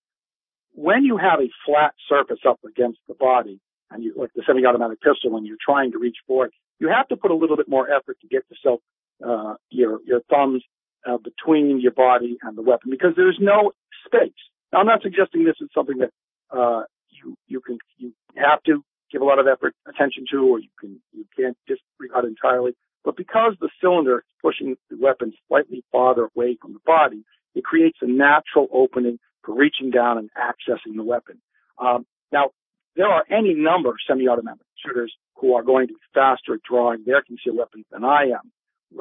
When 0.74 1.04
you 1.04 1.16
have 1.18 1.40
a 1.40 1.50
flat 1.66 1.94
surface 2.08 2.40
up 2.48 2.60
against 2.66 2.98
the 3.08 3.14
body, 3.14 3.60
and 3.90 4.02
you, 4.02 4.14
like 4.16 4.30
the 4.34 4.42
semi-automatic 4.46 5.00
pistol, 5.00 5.30
when 5.30 5.44
you're 5.44 5.60
trying 5.64 5.92
to 5.92 5.98
reach 5.98 6.16
for 6.26 6.46
it, 6.46 6.52
you 6.78 6.88
have 6.88 7.08
to 7.08 7.16
put 7.16 7.30
a 7.30 7.34
little 7.34 7.56
bit 7.56 7.68
more 7.68 7.90
effort 7.90 8.16
to 8.22 8.26
get 8.28 8.42
yourself, 8.50 8.80
uh, 9.24 9.54
your, 9.70 10.00
your 10.06 10.20
thumbs, 10.30 10.62
uh, 11.06 11.18
between 11.18 11.80
your 11.80 11.92
body 11.92 12.38
and 12.42 12.56
the 12.56 12.62
weapon 12.62 12.90
because 12.90 13.12
there's 13.16 13.38
no 13.40 13.72
space. 14.06 14.32
Now, 14.72 14.80
I'm 14.80 14.86
not 14.86 15.02
suggesting 15.02 15.44
this 15.44 15.56
is 15.60 15.68
something 15.74 15.98
that, 15.98 16.10
uh, 16.50 16.84
you, 17.10 17.36
you 17.46 17.60
can, 17.60 17.78
you 17.98 18.12
have 18.36 18.62
to 18.64 18.82
give 19.10 19.20
a 19.20 19.24
lot 19.24 19.38
of 19.38 19.46
effort, 19.46 19.74
attention 19.86 20.24
to, 20.32 20.38
or 20.38 20.58
you 20.58 20.68
can, 20.80 21.00
you 21.12 21.26
can't 21.36 21.56
disregard 21.66 22.24
entirely. 22.24 22.74
But 23.04 23.16
because 23.16 23.54
the 23.60 23.70
cylinder 23.80 24.18
is 24.18 24.24
pushing 24.40 24.76
the 24.90 24.96
weapon 25.00 25.32
slightly 25.48 25.84
farther 25.90 26.28
away 26.36 26.56
from 26.60 26.72
the 26.72 26.80
body, 26.86 27.24
it 27.54 27.64
creates 27.64 27.98
a 28.00 28.06
natural 28.06 28.68
opening 28.72 29.18
for 29.44 29.54
reaching 29.54 29.90
down 29.90 30.18
and 30.18 30.30
accessing 30.38 30.96
the 30.96 31.02
weapon. 31.02 31.40
Um, 31.78 32.06
now, 32.30 32.50
there 32.96 33.08
are 33.08 33.24
any 33.30 33.54
number 33.54 33.90
of 33.90 33.96
semi-automatic 34.06 34.66
shooters 34.76 35.12
who 35.36 35.54
are 35.54 35.62
going 35.62 35.88
to 35.88 35.94
be 35.94 36.00
faster 36.14 36.54
at 36.54 36.62
drawing 36.62 37.04
their 37.04 37.22
concealed 37.22 37.56
weapons 37.56 37.86
than 37.90 38.04
I 38.04 38.24
am 38.24 38.52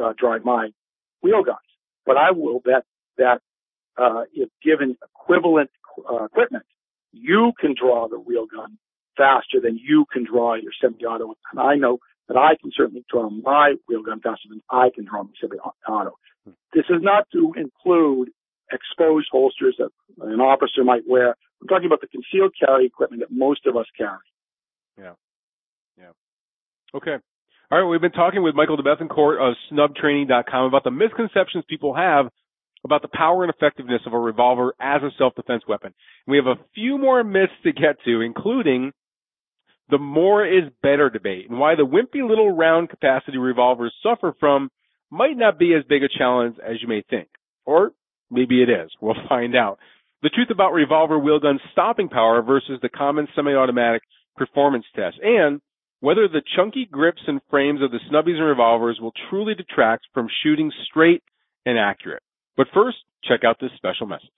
uh, 0.01 0.13
drawing 0.17 0.43
my 0.43 0.69
wheel 1.21 1.43
guns. 1.43 1.59
But 2.05 2.17
I 2.17 2.31
will 2.31 2.59
bet 2.59 2.83
that 3.17 3.41
uh, 3.97 4.23
if 4.33 4.49
given 4.63 4.97
equivalent 5.03 5.69
uh, 6.09 6.25
equipment, 6.25 6.65
you 7.11 7.51
can 7.59 7.75
draw 7.79 8.07
the 8.07 8.19
wheel 8.19 8.47
gun 8.47 8.77
faster 9.17 9.59
than 9.61 9.77
you 9.77 10.05
can 10.11 10.25
draw 10.25 10.55
your 10.55 10.71
semi-auto. 10.81 11.35
And 11.51 11.59
I 11.59 11.75
know 11.75 11.99
that 12.31 12.39
I 12.39 12.55
can 12.61 12.71
certainly 12.75 13.03
draw 13.11 13.29
my 13.29 13.73
wheel 13.89 14.03
gun 14.03 14.21
faster 14.21 14.47
than 14.47 14.61
I 14.69 14.89
can 14.95 15.05
draw 15.05 15.23
my 15.23 15.29
semi-auto. 15.41 16.15
This 16.73 16.85
is 16.89 17.01
not 17.01 17.27
to 17.33 17.53
include 17.57 18.29
exposed 18.71 19.27
holsters 19.29 19.75
that 19.79 19.89
an 20.21 20.39
officer 20.39 20.85
might 20.85 21.03
wear. 21.05 21.35
I'm 21.61 21.67
talking 21.67 21.87
about 21.87 21.99
the 21.99 22.07
concealed 22.07 22.53
carry 22.57 22.85
equipment 22.85 23.21
that 23.21 23.35
most 23.35 23.67
of 23.67 23.75
us 23.75 23.85
carry. 23.97 24.17
Yeah. 24.97 25.13
Yeah. 25.97 26.11
Okay. 26.95 27.17
All 27.69 27.81
right. 27.81 27.89
We've 27.89 27.99
been 27.99 28.11
talking 28.11 28.43
with 28.43 28.55
Michael 28.55 28.77
DeBethencourt 28.77 29.49
of 29.49 29.55
snubtraining.com 29.69 30.65
about 30.65 30.85
the 30.85 30.91
misconceptions 30.91 31.65
people 31.67 31.93
have 31.93 32.27
about 32.85 33.01
the 33.01 33.09
power 33.13 33.43
and 33.43 33.53
effectiveness 33.53 34.01
of 34.07 34.13
a 34.13 34.19
revolver 34.19 34.73
as 34.79 35.03
a 35.03 35.11
self-defense 35.17 35.63
weapon. 35.67 35.93
We 36.27 36.37
have 36.37 36.47
a 36.47 36.55
few 36.73 36.97
more 36.97 37.23
myths 37.25 37.51
to 37.63 37.73
get 37.73 37.97
to, 38.05 38.21
including 38.21 38.93
the 39.91 39.99
more 39.99 40.45
is 40.45 40.63
better 40.81 41.09
debate 41.09 41.49
and 41.49 41.59
why 41.59 41.75
the 41.75 41.85
wimpy 41.85 42.27
little 42.27 42.55
round 42.55 42.89
capacity 42.89 43.37
revolvers 43.37 43.93
suffer 44.01 44.33
from 44.39 44.71
might 45.11 45.37
not 45.37 45.59
be 45.59 45.73
as 45.73 45.83
big 45.87 46.01
a 46.01 46.07
challenge 46.07 46.55
as 46.65 46.81
you 46.81 46.87
may 46.87 47.03
think. 47.09 47.27
Or 47.65 47.91
maybe 48.31 48.63
it 48.63 48.69
is. 48.69 48.89
We'll 49.01 49.15
find 49.29 49.55
out. 49.55 49.77
The 50.23 50.29
truth 50.29 50.49
about 50.49 50.71
revolver 50.71 51.19
wheel 51.19 51.39
gun 51.39 51.59
stopping 51.73 52.07
power 52.07 52.41
versus 52.41 52.79
the 52.81 52.89
common 52.89 53.27
semi-automatic 53.35 54.01
performance 54.37 54.85
test 54.95 55.17
and 55.21 55.59
whether 55.99 56.27
the 56.27 56.41
chunky 56.55 56.87
grips 56.89 57.21
and 57.27 57.41
frames 57.49 57.81
of 57.81 57.91
the 57.91 57.99
snubbies 58.09 58.37
and 58.37 58.45
revolvers 58.45 58.99
will 58.99 59.13
truly 59.29 59.53
detract 59.53 60.07
from 60.13 60.27
shooting 60.43 60.71
straight 60.89 61.21
and 61.65 61.77
accurate. 61.77 62.23
But 62.55 62.67
first, 62.73 62.97
check 63.23 63.41
out 63.43 63.57
this 63.59 63.71
special 63.75 64.07
message. 64.07 64.29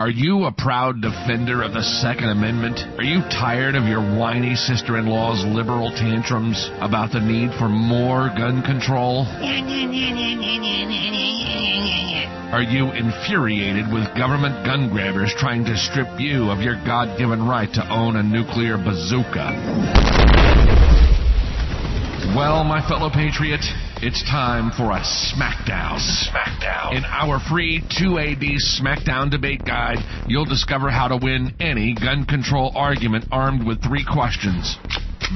Are 0.00 0.10
you 0.10 0.46
a 0.46 0.50
proud 0.50 1.00
defender 1.00 1.62
of 1.62 1.72
the 1.72 1.84
Second 2.02 2.28
Amendment? 2.28 2.80
Are 2.98 3.04
you 3.04 3.20
tired 3.30 3.76
of 3.76 3.84
your 3.84 4.02
whiny 4.02 4.56
sister 4.56 4.98
in 4.98 5.06
law's 5.06 5.44
liberal 5.46 5.88
tantrums 5.90 6.68
about 6.80 7.12
the 7.12 7.20
need 7.20 7.54
for 7.60 7.68
more 7.68 8.26
gun 8.36 8.60
control? 8.66 9.22
Are 12.50 12.66
you 12.66 12.90
infuriated 12.90 13.86
with 13.92 14.10
government 14.18 14.66
gun 14.66 14.90
grabbers 14.90 15.32
trying 15.38 15.64
to 15.66 15.76
strip 15.76 16.08
you 16.18 16.50
of 16.50 16.58
your 16.58 16.74
God 16.84 17.16
given 17.16 17.46
right 17.46 17.72
to 17.74 17.88
own 17.88 18.16
a 18.16 18.22
nuclear 18.24 18.76
bazooka? 18.76 20.73
Well, 22.34 22.64
my 22.64 22.82
fellow 22.88 23.10
patriot, 23.10 23.60
it's 24.02 24.20
time 24.28 24.72
for 24.76 24.90
a 24.90 24.98
smackdown. 24.98 26.02
Smackdown. 26.02 26.96
In 26.96 27.04
our 27.04 27.38
free 27.48 27.80
2AD 27.96 28.56
Smackdown 28.80 29.30
debate 29.30 29.64
guide, 29.64 29.98
you'll 30.26 30.44
discover 30.44 30.90
how 30.90 31.06
to 31.06 31.16
win 31.16 31.54
any 31.60 31.94
gun 31.94 32.24
control 32.24 32.72
argument 32.74 33.26
armed 33.30 33.64
with 33.64 33.80
three 33.84 34.04
questions. 34.04 34.76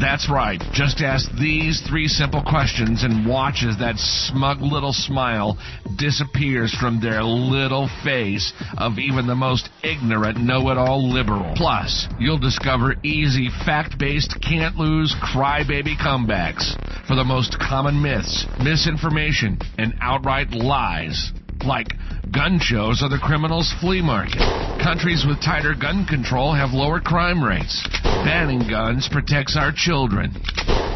That's 0.00 0.30
right. 0.30 0.60
Just 0.72 1.00
ask 1.00 1.30
these 1.38 1.82
three 1.88 2.08
simple 2.08 2.42
questions 2.42 3.02
and 3.02 3.26
watch 3.26 3.64
as 3.68 3.78
that 3.78 3.96
smug 3.96 4.60
little 4.60 4.92
smile 4.92 5.58
disappears 5.96 6.74
from 6.74 7.00
their 7.00 7.22
little 7.22 7.88
face 8.04 8.52
of 8.76 8.98
even 8.98 9.26
the 9.26 9.34
most 9.34 9.68
ignorant 9.82 10.38
know-it-all 10.38 11.12
liberal. 11.12 11.54
Plus, 11.56 12.06
you'll 12.18 12.38
discover 12.38 12.94
easy 13.02 13.48
fact-based 13.64 14.36
can't 14.42 14.76
lose 14.76 15.14
crybaby 15.22 15.96
comebacks 15.96 16.76
for 17.06 17.16
the 17.16 17.24
most 17.24 17.58
common 17.58 18.00
myths, 18.00 18.46
misinformation, 18.62 19.58
and 19.78 19.94
outright 20.00 20.50
lies 20.50 21.32
like 21.64 21.88
gun 22.32 22.58
shows 22.60 23.02
are 23.02 23.08
the 23.08 23.18
criminal's 23.22 23.72
flea 23.80 24.02
market. 24.02 24.42
Countries 24.82 25.24
with 25.26 25.40
tighter 25.42 25.74
gun 25.74 26.04
control 26.06 26.54
have 26.54 26.70
lower 26.70 27.00
crime 27.00 27.42
rates. 27.42 27.82
Banning 28.02 28.68
guns 28.68 29.08
protects 29.10 29.56
our 29.56 29.72
children. 29.74 30.34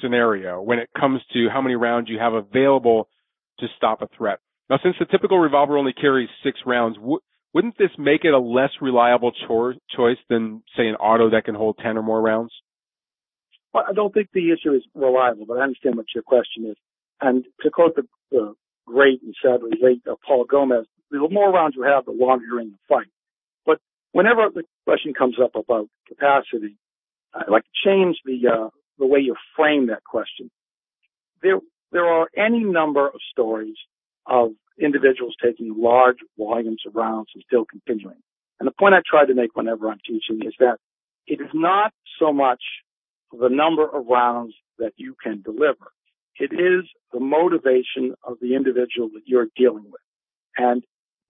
scenario 0.00 0.60
when 0.60 0.78
it 0.78 0.88
comes 0.98 1.20
to 1.34 1.48
how 1.52 1.60
many 1.60 1.74
rounds 1.74 2.08
you 2.08 2.18
have 2.18 2.32
available 2.32 3.08
to 3.60 3.66
stop 3.76 4.02
a 4.02 4.08
threat. 4.16 4.38
Now, 4.70 4.78
since 4.82 4.96
the 4.98 5.04
typical 5.04 5.38
revolver 5.38 5.76
only 5.76 5.92
carries 5.92 6.30
six 6.42 6.58
rounds, 6.64 6.96
w- 6.96 7.20
wouldn't 7.52 7.78
this 7.78 7.90
make 7.98 8.24
it 8.24 8.32
a 8.32 8.38
less 8.38 8.70
reliable 8.80 9.32
cho- 9.46 9.74
choice 9.94 10.16
than, 10.28 10.62
say, 10.76 10.88
an 10.88 10.96
auto 10.96 11.30
that 11.30 11.44
can 11.44 11.54
hold 11.54 11.78
10 11.82 11.98
or 11.98 12.02
more 12.02 12.20
rounds? 12.20 12.52
Well, 13.74 13.84
I 13.88 13.92
don't 13.92 14.14
think 14.14 14.28
the 14.32 14.52
issue 14.52 14.72
is 14.72 14.84
reliable, 14.94 15.46
but 15.46 15.58
I 15.58 15.64
understand 15.64 15.96
what 15.96 16.06
your 16.14 16.22
question 16.22 16.66
is. 16.66 16.76
And 17.20 17.44
to 17.62 17.70
quote 17.70 17.96
the, 17.96 18.04
the 18.30 18.54
great 18.86 19.22
and 19.22 19.34
sadly 19.42 19.72
late 19.82 20.02
uh, 20.10 20.14
Paul 20.26 20.44
Gomez, 20.44 20.86
the 21.10 21.28
more 21.30 21.52
rounds 21.52 21.76
you 21.76 21.82
have, 21.82 22.04
the 22.06 22.12
longer 22.12 22.46
you're 22.46 22.60
in 22.60 22.70
the 22.70 22.78
fight. 22.88 23.08
But 23.66 23.80
whenever 24.12 24.48
the 24.54 24.64
question 24.84 25.14
comes 25.14 25.36
up 25.42 25.56
about 25.56 25.88
capacity, 26.08 26.76
I'd 27.34 27.50
like 27.50 27.64
to 27.64 27.88
change 27.90 28.18
the 28.24 28.48
uh, 28.48 28.68
the 28.98 29.06
way 29.06 29.20
you 29.20 29.34
frame 29.56 29.88
that 29.88 30.04
question. 30.04 30.50
There 31.42 31.58
there 31.92 32.06
are 32.06 32.28
any 32.36 32.64
number 32.64 33.06
of 33.06 33.20
stories 33.30 33.76
of 34.26 34.50
individuals 34.80 35.34
taking 35.42 35.74
large 35.76 36.18
volumes 36.38 36.82
of 36.86 36.94
rounds 36.94 37.30
and 37.34 37.44
still 37.46 37.64
continuing. 37.64 38.22
And 38.60 38.66
the 38.66 38.72
point 38.78 38.94
I 38.94 39.02
try 39.08 39.26
to 39.26 39.34
make 39.34 39.56
whenever 39.56 39.88
I'm 39.90 40.00
teaching 40.06 40.46
is 40.46 40.54
that 40.60 40.78
it 41.26 41.40
is 41.40 41.50
not 41.54 41.92
so 42.20 42.32
much 42.32 42.62
the 43.38 43.48
number 43.48 43.84
of 43.84 44.06
rounds 44.06 44.54
that 44.78 44.92
you 44.96 45.14
can 45.22 45.42
deliver. 45.42 45.92
It 46.38 46.52
is 46.52 46.84
the 47.12 47.20
motivation 47.20 48.14
of 48.24 48.38
the 48.40 48.54
individual 48.54 49.08
that 49.14 49.22
you're 49.26 49.46
dealing 49.56 49.84
with. 49.84 50.00
And 50.56 50.82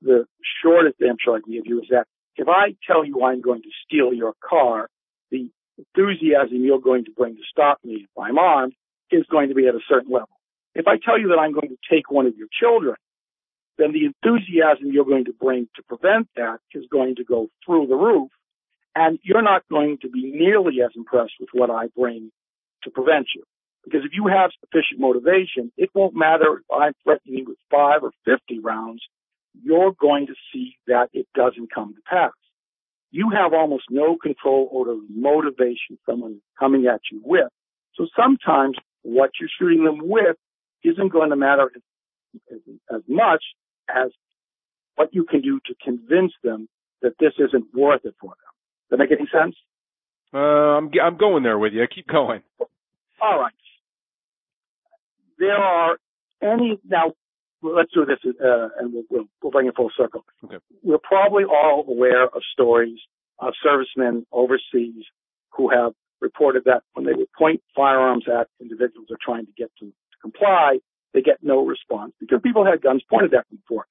the 0.02 0.26
shortest 0.62 0.96
answer 1.00 1.34
I 1.34 1.40
can 1.40 1.52
give 1.52 1.66
you 1.66 1.80
is 1.80 1.88
that 1.90 2.06
if 2.36 2.48
I 2.48 2.74
tell 2.86 3.04
you 3.04 3.24
I'm 3.24 3.40
going 3.40 3.62
to 3.62 3.70
steal 3.86 4.12
your 4.12 4.34
car, 4.46 4.88
the 5.30 5.50
enthusiasm 5.78 6.64
you're 6.64 6.80
going 6.80 7.04
to 7.04 7.12
bring 7.12 7.36
to 7.36 7.42
stop 7.50 7.78
me 7.84 8.04
if 8.04 8.10
I'm 8.18 8.38
armed 8.38 8.74
is 9.10 9.24
going 9.30 9.48
to 9.48 9.54
be 9.54 9.66
at 9.66 9.74
a 9.74 9.80
certain 9.88 10.12
level. 10.12 10.28
If 10.74 10.86
I 10.86 10.96
tell 10.98 11.18
you 11.18 11.28
that 11.28 11.38
I'm 11.38 11.52
going 11.52 11.68
to 11.68 11.78
take 11.90 12.10
one 12.10 12.26
of 12.26 12.36
your 12.36 12.48
children, 12.52 12.96
then 13.78 13.92
the 13.92 14.06
enthusiasm 14.06 14.92
you're 14.92 15.04
going 15.04 15.26
to 15.26 15.32
bring 15.32 15.68
to 15.76 15.82
prevent 15.82 16.28
that 16.36 16.58
is 16.72 16.84
going 16.90 17.16
to 17.16 17.24
go 17.24 17.48
through 17.64 17.86
the 17.86 17.96
roof. 17.96 18.30
And 18.94 19.18
you're 19.22 19.42
not 19.42 19.62
going 19.70 19.98
to 20.02 20.08
be 20.08 20.30
nearly 20.30 20.82
as 20.84 20.92
impressed 20.96 21.34
with 21.40 21.48
what 21.52 21.70
I 21.70 21.88
bring 21.96 22.30
to 22.84 22.90
prevent 22.90 23.26
you. 23.34 23.42
Because 23.84 24.02
if 24.04 24.12
you 24.14 24.28
have 24.28 24.50
sufficient 24.60 25.00
motivation, 25.00 25.70
it 25.76 25.90
won't 25.94 26.14
matter 26.14 26.58
if 26.58 26.64
I'm 26.72 26.92
threatening 27.02 27.38
you 27.38 27.44
with 27.48 27.58
five 27.70 28.02
or 28.02 28.12
50 28.24 28.60
rounds. 28.60 29.02
You're 29.62 29.92
going 29.92 30.26
to 30.28 30.34
see 30.52 30.76
that 30.86 31.08
it 31.12 31.26
doesn't 31.34 31.72
come 31.72 31.94
to 31.94 32.00
pass. 32.08 32.32
You 33.10 33.30
have 33.30 33.52
almost 33.52 33.84
no 33.90 34.16
control 34.16 34.70
over 34.72 34.92
the 34.92 35.06
motivation 35.10 35.98
someone 36.08 36.40
coming 36.58 36.86
at 36.86 37.00
you 37.12 37.20
with. 37.22 37.48
So 37.94 38.06
sometimes 38.16 38.76
what 39.02 39.30
you're 39.38 39.50
shooting 39.60 39.84
them 39.84 40.00
with 40.02 40.36
isn't 40.82 41.12
going 41.12 41.30
to 41.30 41.36
matter 41.36 41.70
as, 42.50 42.58
as 42.92 43.02
much 43.06 43.44
as 43.88 44.10
what 44.96 45.10
you 45.12 45.24
can 45.24 45.42
do 45.42 45.60
to 45.66 45.74
convince 45.84 46.32
them 46.42 46.68
that 47.02 47.12
this 47.20 47.32
isn't 47.38 47.66
worth 47.74 48.04
it 48.04 48.14
for 48.20 48.30
them. 48.30 48.53
Does 48.94 48.98
that 48.98 49.10
make 49.10 49.18
any 49.18 49.28
sense? 49.32 49.56
Uh, 50.32 50.38
I'm 50.78 50.90
I'm 51.02 51.16
going 51.16 51.42
there 51.42 51.58
with 51.58 51.72
you. 51.72 51.84
Keep 51.92 52.06
going. 52.06 52.42
All 53.20 53.40
right. 53.40 53.52
There 55.38 55.56
are 55.56 55.98
any 56.40 56.78
now. 56.88 57.12
Let's 57.62 57.92
do 57.94 58.04
this, 58.04 58.18
uh, 58.24 58.68
and 58.78 58.92
we'll, 58.92 59.04
we'll, 59.10 59.24
we'll 59.42 59.50
bring 59.50 59.66
it 59.66 59.74
full 59.74 59.90
circle. 59.96 60.24
Okay. 60.44 60.58
We're 60.82 60.98
probably 60.98 61.44
all 61.44 61.84
aware 61.88 62.24
of 62.24 62.42
stories 62.52 62.98
of 63.38 63.54
servicemen 63.62 64.26
overseas 64.32 65.04
who 65.56 65.70
have 65.70 65.92
reported 66.20 66.64
that 66.66 66.82
when 66.92 67.06
they 67.06 67.14
would 67.14 67.32
point 67.32 67.62
firearms 67.74 68.26
at 68.28 68.48
individuals 68.60 69.06
they're 69.08 69.18
trying 69.20 69.46
to 69.46 69.52
get 69.56 69.70
to, 69.80 69.86
to 69.86 70.18
comply, 70.20 70.78
they 71.14 71.22
get 71.22 71.38
no 71.42 71.64
response 71.64 72.12
because 72.20 72.40
people 72.42 72.66
had 72.66 72.82
guns 72.82 73.02
pointed 73.08 73.32
at 73.32 73.48
them 73.48 73.58
before. 73.66 73.86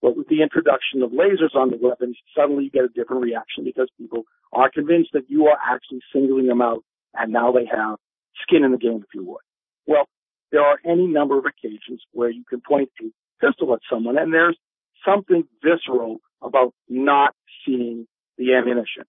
But 0.00 0.16
with 0.16 0.28
the 0.28 0.42
introduction 0.42 1.02
of 1.02 1.10
lasers 1.10 1.54
on 1.54 1.70
the 1.70 1.78
weapons, 1.80 2.16
suddenly 2.36 2.64
you 2.64 2.70
get 2.70 2.84
a 2.84 2.88
different 2.88 3.22
reaction 3.22 3.64
because 3.64 3.88
people 3.98 4.24
are 4.52 4.70
convinced 4.70 5.10
that 5.12 5.28
you 5.28 5.46
are 5.46 5.58
actually 5.64 6.00
singling 6.12 6.46
them 6.46 6.62
out 6.62 6.84
and 7.14 7.32
now 7.32 7.52
they 7.52 7.66
have 7.66 7.98
skin 8.42 8.64
in 8.64 8.72
the 8.72 8.78
game, 8.78 9.02
if 9.02 9.14
you 9.14 9.24
would. 9.24 9.42
Well, 9.86 10.06
there 10.52 10.62
are 10.62 10.78
any 10.84 11.06
number 11.06 11.38
of 11.38 11.44
occasions 11.46 12.02
where 12.12 12.30
you 12.30 12.44
can 12.48 12.60
point 12.60 12.90
a 13.02 13.10
pistol 13.44 13.74
at 13.74 13.80
someone 13.90 14.16
and 14.16 14.32
there's 14.32 14.56
something 15.04 15.44
visceral 15.62 16.18
about 16.42 16.72
not 16.88 17.34
seeing 17.66 18.06
the 18.36 18.54
ammunition. 18.54 19.04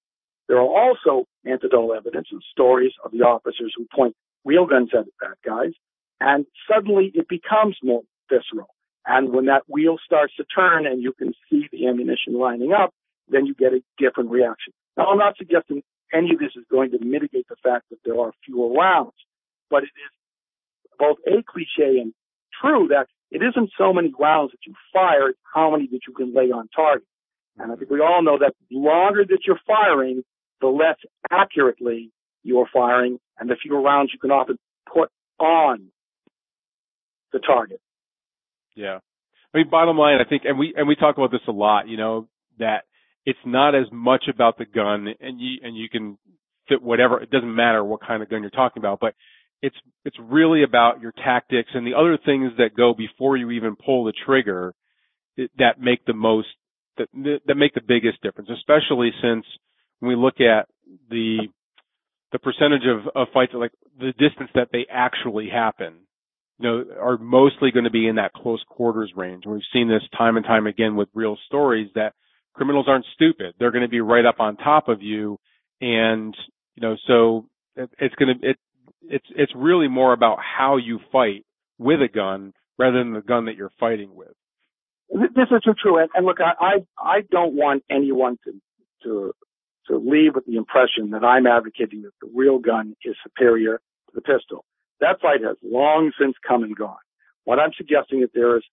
There 0.47 0.57
are 0.57 0.61
also 0.61 1.27
anecdotal 1.45 1.93
evidence 1.93 2.27
and 2.31 2.41
stories 2.51 2.93
of 3.05 3.11
the 3.11 3.19
officers 3.19 3.73
who 3.77 3.85
point 3.95 4.15
real 4.43 4.65
guns 4.65 4.89
at 4.97 5.05
bad 5.21 5.35
guys 5.45 5.73
and 6.19 6.45
suddenly 6.67 7.11
it 7.13 7.27
becomes 7.29 7.77
more 7.83 8.01
visceral. 8.29 8.69
And 9.09 9.33
when 9.33 9.45
that 9.45 9.63
wheel 9.67 9.97
starts 10.05 10.35
to 10.35 10.43
turn 10.43 10.85
and 10.85 11.01
you 11.01 11.13
can 11.13 11.33
see 11.49 11.67
the 11.71 11.87
ammunition 11.87 12.33
lining 12.37 12.73
up, 12.73 12.93
then 13.27 13.47
you 13.47 13.55
get 13.55 13.73
a 13.73 13.81
different 13.97 14.29
reaction. 14.29 14.71
Now, 14.95 15.07
I'm 15.07 15.17
not 15.17 15.35
suggesting 15.35 15.81
any 16.13 16.33
of 16.33 16.39
this 16.39 16.51
is 16.55 16.63
going 16.69 16.91
to 16.91 16.99
mitigate 17.03 17.47
the 17.49 17.55
fact 17.63 17.85
that 17.89 17.97
there 18.05 18.19
are 18.19 18.31
fewer 18.45 18.71
rounds, 18.71 19.15
but 19.71 19.81
it 19.81 19.89
is 19.97 20.11
both 20.99 21.17
a 21.25 21.41
cliche 21.41 21.97
and 21.99 22.13
true 22.61 22.89
that 22.89 23.07
it 23.31 23.41
isn't 23.41 23.71
so 23.79 23.93
many 23.93 24.13
rounds 24.19 24.51
that 24.51 24.59
you 24.67 24.75
fire, 24.93 25.29
it's 25.29 25.39
how 25.55 25.71
many 25.71 25.87
that 25.87 26.01
you 26.07 26.13
can 26.13 26.31
lay 26.35 26.51
on 26.51 26.69
target. 26.75 27.07
And 27.57 27.71
I 27.71 27.75
think 27.77 27.89
we 27.89 28.01
all 28.01 28.21
know 28.21 28.37
that 28.37 28.53
the 28.69 28.77
longer 28.77 29.25
that 29.25 29.39
you're 29.47 29.59
firing, 29.65 30.23
the 30.61 30.67
less 30.67 30.97
accurately 31.31 32.11
you're 32.43 32.69
firing 32.71 33.19
and 33.39 33.49
the 33.49 33.55
fewer 33.55 33.81
rounds 33.81 34.11
you 34.13 34.19
can 34.19 34.29
often 34.29 34.59
put 34.91 35.09
on 35.39 35.87
the 37.33 37.39
target. 37.39 37.81
Yeah. 38.75 38.99
I 39.53 39.57
mean, 39.57 39.69
bottom 39.69 39.97
line, 39.97 40.19
I 40.23 40.29
think, 40.29 40.43
and 40.45 40.59
we, 40.59 40.73
and 40.75 40.87
we 40.87 40.95
talk 40.95 41.17
about 41.17 41.31
this 41.31 41.41
a 41.47 41.51
lot, 41.51 41.87
you 41.87 41.97
know, 41.97 42.27
that 42.59 42.83
it's 43.25 43.39
not 43.45 43.75
as 43.75 43.85
much 43.91 44.25
about 44.33 44.57
the 44.57 44.65
gun 44.65 45.07
and 45.19 45.39
you, 45.39 45.57
and 45.63 45.75
you 45.75 45.89
can 45.89 46.17
fit 46.67 46.81
whatever, 46.81 47.21
it 47.21 47.31
doesn't 47.31 47.53
matter 47.53 47.83
what 47.83 48.01
kind 48.05 48.21
of 48.21 48.29
gun 48.29 48.41
you're 48.41 48.51
talking 48.51 48.81
about, 48.81 48.99
but 48.99 49.15
it's, 49.61 49.75
it's 50.05 50.17
really 50.21 50.63
about 50.63 51.01
your 51.01 51.11
tactics 51.11 51.69
and 51.73 51.85
the 51.85 51.95
other 51.95 52.17
things 52.23 52.51
that 52.57 52.77
go 52.77 52.93
before 52.93 53.37
you 53.37 53.51
even 53.51 53.75
pull 53.75 54.05
the 54.05 54.13
trigger 54.25 54.73
that 55.57 55.79
make 55.79 56.05
the 56.05 56.13
most, 56.13 56.47
that, 56.97 57.07
that 57.47 57.55
make 57.55 57.73
the 57.73 57.81
biggest 57.85 58.21
difference, 58.21 58.49
especially 58.55 59.11
since 59.21 59.45
when 59.99 60.09
we 60.09 60.15
look 60.15 60.39
at 60.39 60.67
the, 61.09 61.47
the 62.31 62.39
percentage 62.39 62.83
of, 62.85 63.07
of 63.15 63.27
fights, 63.33 63.53
like 63.55 63.71
the 63.97 64.13
distance 64.19 64.49
that 64.53 64.69
they 64.71 64.85
actually 64.89 65.49
happen, 65.49 65.95
you 66.59 66.69
know, 66.69 66.83
are 66.99 67.17
mostly 67.17 67.71
going 67.71 67.85
to 67.85 67.89
be 67.89 68.07
in 68.07 68.15
that 68.15 68.33
close 68.33 68.61
quarters 68.67 69.13
range. 69.15 69.45
And 69.45 69.53
we've 69.53 69.63
seen 69.71 69.87
this 69.87 70.03
time 70.17 70.35
and 70.35 70.45
time 70.45 70.67
again 70.67 70.95
with 70.95 71.07
real 71.13 71.37
stories 71.47 71.89
that 71.95 72.13
criminals 72.53 72.85
aren't 72.89 73.05
stupid. 73.13 73.55
They're 73.57 73.71
going 73.71 73.83
to 73.83 73.89
be 73.89 74.01
right 74.01 74.25
up 74.25 74.39
on 74.39 74.57
top 74.57 74.89
of 74.89 75.01
you. 75.01 75.39
And, 75.79 76.35
you 76.75 76.81
know, 76.81 76.97
so 77.07 77.45
it, 77.77 77.89
it's 77.97 78.15
going 78.15 78.37
to, 78.37 78.49
it, 78.49 78.57
it's, 79.03 79.25
it's 79.35 79.53
really 79.55 79.87
more 79.87 80.11
about 80.11 80.39
how 80.39 80.75
you 80.75 80.99
fight 81.11 81.45
with 81.77 82.01
a 82.01 82.09
gun 82.09 82.53
rather 82.77 82.97
than 82.99 83.13
the 83.13 83.21
gun 83.21 83.45
that 83.45 83.55
you're 83.55 83.71
fighting 83.79 84.13
with. 84.13 84.33
This 85.09 85.47
is 85.49 85.61
so 85.63 85.73
true. 85.81 85.97
And, 85.97 86.09
and 86.13 86.25
look, 86.25 86.37
I, 86.41 86.53
I, 86.63 86.73
I 86.97 87.21
don't 87.31 87.53
want 87.53 87.83
anyone 87.89 88.37
to, 88.43 88.51
to, 89.03 89.33
to 89.87 89.97
leave 89.97 90.35
with 90.35 90.45
the 90.45 90.57
impression 90.57 91.11
that 91.11 91.23
I'm 91.23 91.47
advocating 91.47 92.01
that 92.03 92.11
the 92.21 92.27
wheel 92.27 92.59
gun 92.59 92.95
is 93.03 93.15
superior 93.23 93.77
to 93.77 94.11
the 94.13 94.21
pistol. 94.21 94.65
That 95.01 95.21
fight 95.21 95.41
has 95.43 95.57
long 95.63 96.11
since 96.19 96.35
come 96.45 96.63
and 96.63 96.75
gone. 96.75 96.97
What 97.45 97.59
I'm 97.59 97.71
suggesting 97.75 98.21
is 98.21 98.29
there 98.33 98.57
is 98.57 98.63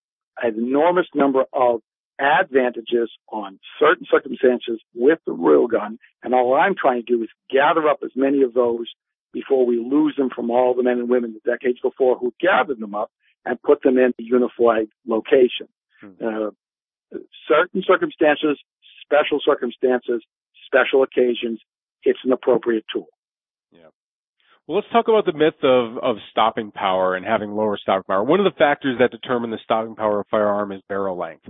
an 0.42 0.54
enormous 0.58 1.06
number 1.14 1.44
of 1.52 1.80
advantages 2.18 3.10
on 3.28 3.58
certain 3.78 4.06
circumstances 4.10 4.80
with 4.94 5.18
the 5.26 5.34
wheel 5.34 5.66
gun, 5.66 5.98
and 6.22 6.34
all 6.34 6.54
I'm 6.54 6.74
trying 6.74 7.04
to 7.04 7.12
do 7.16 7.22
is 7.22 7.28
gather 7.50 7.88
up 7.88 7.98
as 8.04 8.10
many 8.16 8.42
of 8.42 8.54
those 8.54 8.86
before 9.32 9.66
we 9.66 9.76
lose 9.76 10.14
them 10.16 10.30
from 10.34 10.50
all 10.50 10.74
the 10.74 10.82
men 10.82 10.98
and 10.98 11.08
women 11.08 11.34
the 11.34 11.50
decades 11.50 11.78
before 11.82 12.16
who 12.16 12.32
gathered 12.40 12.80
them 12.80 12.94
up 12.94 13.10
and 13.44 13.60
put 13.62 13.82
them 13.82 13.98
in 13.98 14.12
a 14.18 14.22
unified 14.22 14.88
location. 15.06 15.68
Hmm. 16.00 16.10
Uh, 16.20 16.50
certain 17.46 17.82
circumstances, 17.86 18.58
special 19.02 19.38
circumstances, 19.44 20.22
special 20.66 21.02
occasions, 21.02 21.60
it's 22.02 22.18
an 22.24 22.32
appropriate 22.32 22.84
tool. 22.92 23.08
Well, 24.66 24.78
let's 24.78 24.90
talk 24.92 25.06
about 25.06 25.26
the 25.26 25.32
myth 25.32 25.62
of, 25.62 25.98
of 26.02 26.16
stopping 26.32 26.72
power 26.72 27.14
and 27.14 27.24
having 27.24 27.52
lower 27.52 27.78
stopping 27.80 28.02
power. 28.08 28.24
One 28.24 28.40
of 28.40 28.52
the 28.52 28.58
factors 28.58 28.98
that 28.98 29.12
determine 29.12 29.50
the 29.50 29.58
stopping 29.62 29.94
power 29.94 30.20
of 30.20 30.26
a 30.26 30.30
firearm 30.30 30.72
is 30.72 30.82
barrel 30.88 31.16
length. 31.16 31.44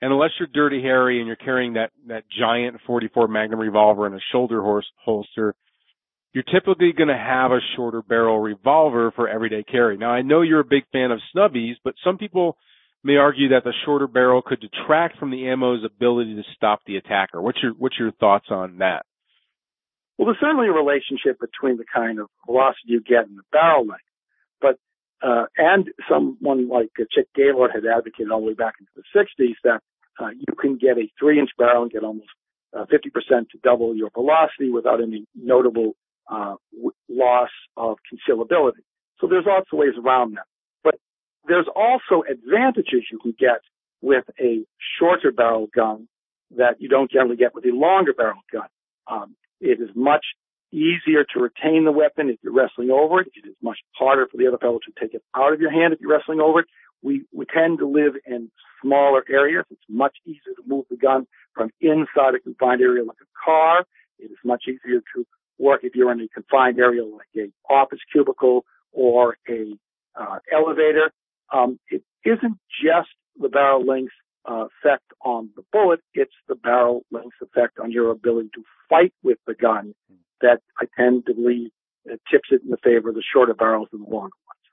And 0.00 0.12
unless 0.12 0.30
you're 0.38 0.48
dirty 0.52 0.82
Harry 0.82 1.18
and 1.18 1.26
you're 1.28 1.36
carrying 1.36 1.74
that, 1.74 1.92
that 2.08 2.24
giant 2.36 2.76
44 2.84 3.28
Magnum 3.28 3.60
revolver 3.60 4.08
in 4.08 4.14
a 4.14 4.20
shoulder 4.32 4.60
horse 4.60 4.86
holster, 5.04 5.54
you're 6.32 6.44
typically 6.44 6.92
going 6.92 7.08
to 7.08 7.16
have 7.16 7.52
a 7.52 7.60
shorter 7.76 8.02
barrel 8.02 8.40
revolver 8.40 9.12
for 9.12 9.28
everyday 9.28 9.62
carry. 9.62 9.96
Now, 9.96 10.10
I 10.10 10.22
know 10.22 10.42
you're 10.42 10.60
a 10.60 10.64
big 10.64 10.84
fan 10.92 11.12
of 11.12 11.20
snubbies, 11.34 11.74
but 11.84 11.94
some 12.04 12.18
people 12.18 12.56
may 13.04 13.16
argue 13.16 13.50
that 13.50 13.62
the 13.62 13.72
shorter 13.84 14.08
barrel 14.08 14.42
could 14.42 14.60
detract 14.60 15.18
from 15.18 15.30
the 15.30 15.48
ammo's 15.48 15.84
ability 15.84 16.34
to 16.34 16.42
stop 16.56 16.80
the 16.86 16.96
attacker. 16.96 17.40
What's 17.40 17.58
your, 17.62 17.72
what's 17.72 17.98
your 17.98 18.10
thoughts 18.12 18.46
on 18.50 18.78
that? 18.78 19.06
Well, 20.18 20.26
there's 20.26 20.40
certainly 20.40 20.68
a 20.68 20.72
relationship 20.72 21.38
between 21.40 21.76
the 21.76 21.84
kind 21.94 22.18
of 22.18 22.26
velocity 22.44 22.88
you 22.88 23.00
get 23.00 23.28
and 23.28 23.38
the 23.38 23.44
barrel 23.52 23.86
length. 23.86 24.02
But, 24.60 24.76
uh, 25.22 25.46
and 25.56 25.88
someone 26.10 26.68
like 26.68 26.90
Chic 27.12 27.26
Gaylord 27.36 27.70
had 27.72 27.86
advocated 27.86 28.32
all 28.32 28.40
the 28.40 28.46
way 28.46 28.54
back 28.54 28.74
into 28.80 28.90
the 28.96 29.04
60s 29.14 29.54
that 29.62 29.80
uh, 30.20 30.30
you 30.30 30.54
can 30.60 30.76
get 30.76 30.98
a 30.98 31.08
three 31.18 31.38
inch 31.38 31.50
barrel 31.56 31.82
and 31.84 31.92
get 31.92 32.02
almost 32.02 32.28
uh, 32.76 32.84
50% 32.86 33.48
to 33.50 33.58
double 33.62 33.94
your 33.96 34.10
velocity 34.12 34.70
without 34.70 35.00
any 35.00 35.24
notable 35.36 35.92
uh, 36.30 36.56
w- 36.72 36.92
loss 37.08 37.50
of 37.76 37.98
concealability. 38.12 38.82
So 39.20 39.28
there's 39.28 39.46
lots 39.46 39.68
of 39.72 39.78
ways 39.78 39.94
around 40.04 40.34
that. 40.34 40.46
But 40.82 40.96
there's 41.46 41.66
also 41.74 42.24
advantages 42.28 43.04
you 43.10 43.18
can 43.20 43.34
get 43.38 43.60
with 44.00 44.24
a 44.40 44.64
shorter 44.98 45.30
barrel 45.32 45.68
gun 45.74 46.08
that 46.56 46.80
you 46.80 46.88
don't 46.88 47.10
generally 47.10 47.36
get 47.36 47.54
with 47.54 47.64
a 47.64 47.72
longer 47.72 48.12
barrel 48.12 48.42
gun. 48.52 48.68
Um, 49.10 49.36
it 49.60 49.80
is 49.80 49.90
much 49.94 50.24
easier 50.72 51.24
to 51.32 51.40
retain 51.40 51.84
the 51.84 51.92
weapon 51.92 52.28
if 52.28 52.38
you're 52.42 52.52
wrestling 52.52 52.90
over 52.90 53.20
it. 53.20 53.28
It 53.34 53.48
is 53.48 53.54
much 53.62 53.78
harder 53.96 54.26
for 54.30 54.36
the 54.36 54.46
other 54.46 54.58
fellow 54.58 54.78
to 54.78 55.00
take 55.00 55.14
it 55.14 55.22
out 55.34 55.52
of 55.52 55.60
your 55.60 55.70
hand 55.70 55.92
if 55.92 56.00
you're 56.00 56.10
wrestling 56.10 56.40
over 56.40 56.60
it. 56.60 56.66
We, 57.02 57.24
we 57.32 57.46
tend 57.46 57.78
to 57.78 57.88
live 57.88 58.14
in 58.26 58.50
smaller 58.82 59.24
areas. 59.28 59.64
It's 59.70 59.80
much 59.88 60.16
easier 60.26 60.54
to 60.56 60.62
move 60.66 60.84
the 60.90 60.96
gun 60.96 61.26
from 61.54 61.70
inside 61.80 62.34
a 62.34 62.40
confined 62.40 62.82
area 62.82 63.04
like 63.04 63.18
a 63.22 63.44
car. 63.44 63.84
It 64.18 64.30
is 64.30 64.38
much 64.44 64.64
easier 64.66 65.00
to 65.14 65.26
work 65.58 65.80
if 65.84 65.94
you're 65.94 66.12
in 66.12 66.20
a 66.20 66.28
confined 66.28 66.78
area 66.78 67.04
like 67.04 67.28
a 67.36 67.72
office 67.72 68.00
cubicle 68.12 68.64
or 68.92 69.38
a 69.48 69.74
uh, 70.18 70.38
elevator. 70.52 71.12
Um, 71.52 71.78
it 71.88 72.02
isn't 72.24 72.58
just 72.82 73.08
the 73.36 73.48
barrel 73.48 73.86
length 73.86 74.12
effect 74.46 75.04
on 75.24 75.50
the 75.56 75.62
bullet, 75.72 76.00
it's 76.14 76.34
the 76.48 76.54
barrel 76.54 77.02
length 77.10 77.36
effect 77.42 77.78
on 77.78 77.90
your 77.90 78.10
ability 78.10 78.50
to 78.54 78.62
fight 78.88 79.12
with 79.22 79.38
the 79.46 79.54
gun 79.54 79.94
that 80.40 80.60
I 80.80 80.86
tend 80.96 81.26
to 81.26 81.34
believe 81.34 81.70
tips 82.30 82.48
it 82.50 82.62
in 82.62 82.70
the 82.70 82.78
favor 82.82 83.10
of 83.10 83.14
the 83.14 83.22
shorter 83.32 83.54
barrels 83.54 83.88
than 83.92 84.02
the 84.02 84.08
longer 84.08 84.32
ones. 84.46 84.66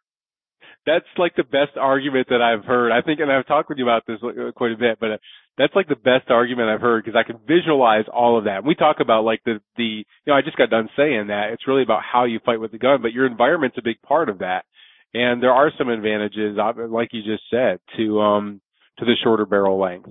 that's 0.86 1.06
like 1.18 1.36
the 1.36 1.44
best 1.44 1.78
argument 1.80 2.28
that 2.30 2.42
I've 2.42 2.64
heard. 2.64 2.92
I 2.92 3.02
think, 3.02 3.20
and 3.20 3.32
I've 3.32 3.48
talked 3.48 3.70
with 3.70 3.78
you 3.78 3.86
about 3.86 4.04
this 4.08 4.20
quite 4.56 4.72
a 4.72 4.78
bit, 4.78 5.00
but 5.00 5.12
uh, 5.12 5.18
that's 5.58 5.76
like 5.76 5.88
the 5.88 5.96
best 5.96 6.30
argument 6.30 6.70
I've 6.70 6.82
heard 6.82 7.04
because 7.04 7.20
I 7.20 7.30
can 7.30 7.40
visualize 7.48 8.06
all 8.12 8.38
of 8.38 8.46
that. 8.46 8.64
we 8.64 8.76
talk 8.76 8.98
about 9.00 9.24
like 9.24 9.42
the, 9.46 9.60
the, 9.78 9.84
you 9.84 10.28
know, 10.28 10.34
I 10.34 10.42
just 10.42 10.58
got 10.58 10.70
done 10.70 10.90
saying 10.96 11.28
that 11.28 11.52
it's 11.52 11.68
really 11.68 11.84
about 11.84 12.02
how 12.04 12.26
you 12.26 12.40
fight 12.46 12.60
with 12.60 12.72
the 12.72 12.78
gun, 12.78 13.02
but 13.02 13.14
your 13.14 13.26
environment's 13.26 13.78
a 13.78 13.84
big 13.84 14.02
part 14.02 14.30
of 14.30 14.40
that. 14.40 14.66
And 15.14 15.42
there 15.42 15.54
are 15.54 15.72
some 15.78 15.88
advantages, 15.88 16.58
like 16.90 17.10
you 17.14 17.24
just 17.24 17.44
said, 17.50 17.80
to, 17.96 18.20
um, 18.20 18.62
to 19.00 19.06
the 19.06 19.16
shorter 19.24 19.46
barrel 19.46 19.80
length. 19.80 20.10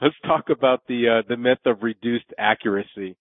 Let's 0.00 0.14
talk 0.24 0.46
about 0.50 0.82
the, 0.88 1.20
uh, 1.20 1.28
the 1.28 1.36
myth 1.36 1.58
of 1.66 1.82
reduced 1.82 2.32
accuracy. 2.38 3.16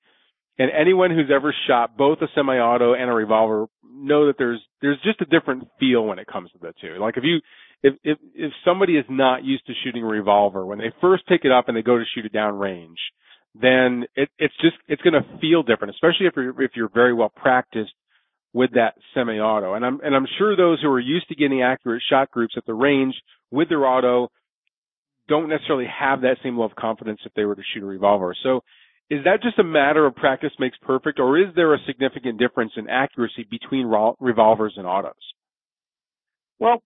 And 0.57 0.71
anyone 0.77 1.11
who's 1.11 1.31
ever 1.33 1.55
shot 1.67 1.97
both 1.97 2.19
a 2.21 2.27
semi-auto 2.35 2.93
and 2.93 3.09
a 3.09 3.13
revolver 3.13 3.67
know 3.91 4.27
that 4.27 4.35
there's 4.37 4.61
there's 4.81 4.99
just 5.03 5.21
a 5.21 5.25
different 5.25 5.67
feel 5.79 6.03
when 6.03 6.19
it 6.19 6.27
comes 6.27 6.51
to 6.51 6.57
the 6.59 6.73
two. 6.81 6.99
Like 6.99 7.15
if 7.15 7.23
you 7.23 7.39
if 7.81 7.95
if 8.03 8.17
if 8.35 8.51
somebody 8.65 8.97
is 8.97 9.05
not 9.09 9.45
used 9.45 9.65
to 9.67 9.73
shooting 9.83 10.03
a 10.03 10.07
revolver, 10.07 10.65
when 10.65 10.77
they 10.77 10.91
first 10.99 11.25
pick 11.27 11.41
it 11.45 11.51
up 11.51 11.69
and 11.69 11.77
they 11.77 11.81
go 11.81 11.97
to 11.97 12.03
shoot 12.13 12.25
it 12.25 12.33
down 12.33 12.59
range, 12.59 12.97
then 13.55 14.05
it, 14.15 14.29
it's 14.37 14.53
just 14.61 14.75
it's 14.87 15.01
going 15.01 15.13
to 15.13 15.39
feel 15.39 15.63
different, 15.63 15.93
especially 15.93 16.27
if 16.27 16.33
you're 16.35 16.61
if 16.61 16.71
you're 16.75 16.89
very 16.89 17.13
well 17.13 17.31
practiced 17.33 17.93
with 18.51 18.71
that 18.73 18.95
semi-auto. 19.13 19.75
And 19.75 19.85
I'm 19.85 20.01
and 20.03 20.13
I'm 20.13 20.27
sure 20.37 20.57
those 20.57 20.81
who 20.81 20.89
are 20.89 20.99
used 20.99 21.29
to 21.29 21.35
getting 21.35 21.61
accurate 21.61 22.03
shot 22.09 22.31
groups 22.31 22.55
at 22.57 22.65
the 22.65 22.73
range 22.73 23.15
with 23.49 23.69
their 23.69 23.85
auto 23.85 24.29
don't 25.29 25.47
necessarily 25.47 25.85
have 25.87 26.21
that 26.21 26.37
same 26.43 26.55
level 26.55 26.65
of 26.65 26.75
confidence 26.75 27.21
if 27.25 27.33
they 27.35 27.45
were 27.45 27.55
to 27.55 27.61
shoot 27.73 27.83
a 27.83 27.85
revolver. 27.85 28.35
So 28.43 28.61
is 29.09 29.23
that 29.23 29.41
just 29.41 29.57
a 29.59 29.63
matter 29.63 30.05
of 30.05 30.15
practice 30.15 30.51
makes 30.59 30.77
perfect, 30.81 31.19
or 31.19 31.37
is 31.37 31.47
there 31.55 31.73
a 31.73 31.79
significant 31.87 32.39
difference 32.39 32.73
in 32.75 32.89
accuracy 32.89 33.47
between 33.49 33.85
revolvers 34.19 34.73
and 34.77 34.85
autos? 34.85 35.13
Well, 36.59 36.83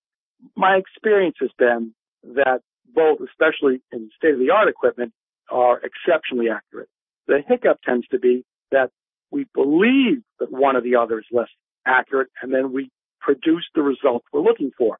my 0.55 0.75
experience 0.77 1.35
has 1.41 1.49
been 1.57 1.93
that 2.35 2.61
both, 2.93 3.19
especially 3.21 3.81
in 3.91 4.09
state 4.15 4.33
of 4.33 4.39
the 4.39 4.51
art 4.51 4.69
equipment, 4.69 5.11
are 5.49 5.81
exceptionally 5.81 6.49
accurate. 6.49 6.89
The 7.27 7.39
hiccup 7.47 7.79
tends 7.83 8.07
to 8.09 8.19
be 8.19 8.45
that 8.71 8.91
we 9.31 9.45
believe 9.53 10.21
that 10.39 10.51
one 10.51 10.75
or 10.75 10.81
the 10.81 10.95
other 10.95 11.19
is 11.19 11.25
less 11.31 11.49
accurate, 11.85 12.29
and 12.41 12.53
then 12.53 12.71
we 12.71 12.91
produce 13.19 13.65
the 13.73 13.81
result 13.81 14.23
we're 14.31 14.41
looking 14.41 14.71
for. 14.77 14.97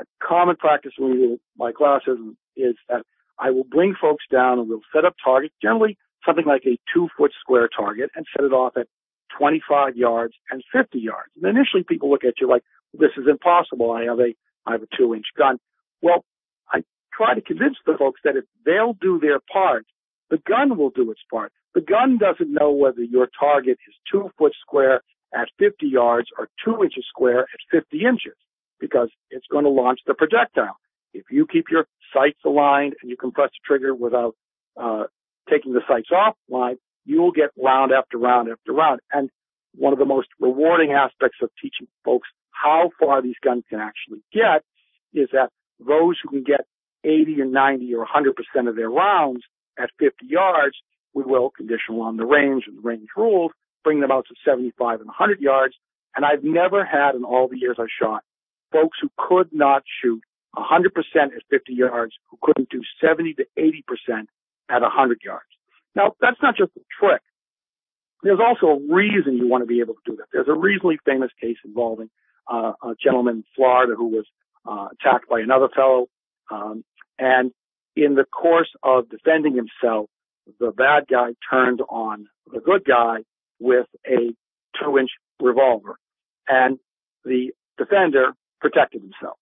A 0.00 0.04
common 0.26 0.56
practice 0.56 0.92
when 0.98 1.10
we 1.12 1.16
do 1.18 1.40
my 1.56 1.70
classes 1.72 2.18
is 2.56 2.76
that 2.88 3.02
I 3.38 3.50
will 3.50 3.64
bring 3.64 3.94
folks 4.00 4.24
down 4.30 4.58
and 4.58 4.68
we'll 4.68 4.80
set 4.94 5.04
up 5.04 5.14
targets, 5.22 5.54
generally 5.60 5.96
something 6.26 6.46
like 6.46 6.62
a 6.66 6.78
two 6.92 7.08
foot 7.16 7.32
square 7.40 7.68
target 7.68 8.10
and 8.14 8.26
set 8.36 8.44
it 8.44 8.52
off 8.52 8.76
at 8.76 8.86
25 9.38 9.96
yards 9.96 10.34
and 10.50 10.62
50 10.72 10.98
yards. 10.98 11.30
And 11.36 11.44
initially 11.44 11.82
people 11.82 12.10
look 12.10 12.24
at 12.24 12.34
you 12.40 12.48
like, 12.48 12.62
this 12.92 13.10
is 13.16 13.26
impossible. 13.28 13.90
I 13.90 14.04
have 14.04 14.20
a, 14.20 14.34
I 14.66 14.72
have 14.72 14.82
a 14.82 14.96
two 14.96 15.14
inch 15.14 15.26
gun. 15.36 15.58
Well, 16.00 16.24
I 16.70 16.84
try 17.12 17.34
to 17.34 17.40
convince 17.40 17.76
the 17.86 17.96
folks 17.98 18.20
that 18.24 18.36
if 18.36 18.44
they'll 18.64 18.94
do 18.94 19.18
their 19.20 19.40
part, 19.52 19.86
the 20.30 20.38
gun 20.38 20.78
will 20.78 20.90
do 20.90 21.10
its 21.10 21.20
part. 21.30 21.52
The 21.74 21.80
gun 21.80 22.18
doesn't 22.18 22.52
know 22.52 22.70
whether 22.70 23.02
your 23.02 23.28
target 23.38 23.78
is 23.88 23.94
two 24.10 24.30
foot 24.38 24.52
square 24.60 25.02
at 25.34 25.48
50 25.58 25.86
yards 25.86 26.28
or 26.38 26.48
two 26.64 26.82
inches 26.82 27.04
square 27.08 27.40
at 27.40 27.60
50 27.70 28.04
inches 28.04 28.36
because 28.78 29.10
it's 29.30 29.46
going 29.50 29.64
to 29.64 29.70
launch 29.70 30.00
the 30.06 30.14
projectile. 30.14 30.76
If 31.12 31.24
you 31.30 31.46
keep 31.46 31.66
your 31.70 31.86
sights 32.12 32.38
aligned 32.44 32.94
and 33.00 33.10
you 33.10 33.16
can 33.16 33.32
press 33.32 33.50
the 33.50 33.66
trigger 33.66 33.94
without 33.94 34.34
uh, 34.80 35.04
taking 35.50 35.72
the 35.72 35.82
sights 35.88 36.08
offline, 36.12 36.76
you 37.04 37.20
will 37.20 37.32
get 37.32 37.50
round 37.56 37.92
after 37.92 38.18
round 38.18 38.48
after 38.50 38.72
round. 38.72 39.00
And 39.12 39.30
one 39.74 39.92
of 39.92 39.98
the 39.98 40.04
most 40.04 40.28
rewarding 40.40 40.92
aspects 40.92 41.38
of 41.42 41.50
teaching 41.60 41.86
folks 42.04 42.28
how 42.50 42.90
far 42.98 43.20
these 43.20 43.34
guns 43.42 43.64
can 43.68 43.80
actually 43.80 44.22
get 44.32 44.62
is 45.12 45.28
that 45.32 45.50
those 45.80 46.16
who 46.22 46.30
can 46.30 46.44
get 46.44 46.66
80 47.04 47.42
or 47.42 47.46
90 47.46 47.94
or 47.94 48.06
100% 48.06 48.68
of 48.68 48.76
their 48.76 48.88
rounds 48.88 49.42
at 49.78 49.90
50 49.98 50.26
yards, 50.26 50.76
we 51.12 51.24
will, 51.24 51.50
conditional 51.50 52.02
on 52.02 52.16
the 52.16 52.24
range 52.24 52.64
and 52.66 52.78
the 52.78 52.80
range 52.80 53.08
rules, 53.16 53.50
bring 53.82 54.00
them 54.00 54.10
out 54.10 54.26
to 54.28 54.34
75 54.44 55.00
and 55.00 55.08
100 55.08 55.40
yards. 55.40 55.74
And 56.16 56.24
I've 56.24 56.44
never 56.44 56.84
had 56.84 57.16
in 57.16 57.24
all 57.24 57.48
the 57.48 57.58
years 57.58 57.76
I 57.78 57.86
shot 58.00 58.22
folks 58.74 58.98
who 59.00 59.08
could 59.16 59.48
not 59.52 59.84
shoot 60.02 60.20
100% 60.56 60.86
at 61.16 61.42
50 61.50 61.72
yards, 61.72 62.14
who 62.30 62.38
couldn't 62.42 62.68
do 62.70 62.82
70 63.00 63.34
to 63.34 63.46
80% 63.58 64.26
at 64.70 64.82
100 64.82 65.18
yards. 65.24 65.44
Now, 65.94 66.14
that's 66.20 66.40
not 66.42 66.56
just 66.56 66.72
a 66.76 66.80
trick. 66.98 67.22
There's 68.22 68.40
also 68.40 68.66
a 68.66 68.94
reason 68.94 69.36
you 69.36 69.48
want 69.48 69.62
to 69.62 69.66
be 69.66 69.80
able 69.80 69.94
to 69.94 70.00
do 70.06 70.16
that. 70.16 70.26
There's 70.32 70.48
a 70.48 70.54
reasonably 70.54 70.98
famous 71.04 71.30
case 71.40 71.58
involving 71.64 72.10
uh, 72.50 72.72
a 72.82 72.94
gentleman 73.02 73.36
in 73.36 73.44
Florida 73.54 73.94
who 73.96 74.08
was 74.08 74.24
uh, 74.66 74.88
attacked 74.92 75.28
by 75.28 75.40
another 75.40 75.68
fellow, 75.74 76.06
um, 76.50 76.84
and 77.18 77.52
in 77.96 78.14
the 78.14 78.24
course 78.24 78.70
of 78.82 79.08
defending 79.08 79.54
himself, 79.54 80.08
the 80.58 80.70
bad 80.70 81.04
guy 81.10 81.30
turned 81.50 81.80
on 81.88 82.26
the 82.52 82.60
good 82.60 82.84
guy 82.84 83.18
with 83.60 83.86
a 84.06 84.34
two-inch 84.82 85.10
revolver, 85.40 85.96
and 86.48 86.78
the 87.24 87.52
defender 87.78 88.32
protected 88.60 89.02
himself. 89.02 89.38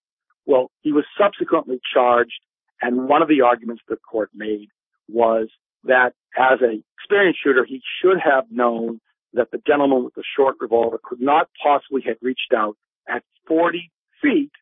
Well, 0.46 0.70
he 0.80 0.92
was 0.92 1.04
subsequently 1.18 1.80
charged, 1.94 2.40
and 2.80 3.08
one 3.08 3.22
of 3.22 3.28
the 3.28 3.42
arguments 3.42 3.82
the 3.88 3.96
court 3.96 4.30
made 4.34 4.68
was 5.08 5.48
that 5.84 6.14
as 6.36 6.58
an 6.60 6.82
experienced 6.98 7.40
shooter, 7.42 7.64
he 7.64 7.80
should 8.00 8.18
have 8.22 8.44
known 8.50 9.00
that 9.34 9.50
the 9.50 9.62
gentleman 9.66 10.04
with 10.04 10.14
the 10.14 10.24
short 10.36 10.56
revolver 10.60 11.00
could 11.02 11.20
not 11.20 11.48
possibly 11.62 12.02
have 12.06 12.16
reached 12.20 12.52
out 12.54 12.76
at 13.08 13.22
40 13.48 13.90
feet 14.20 14.52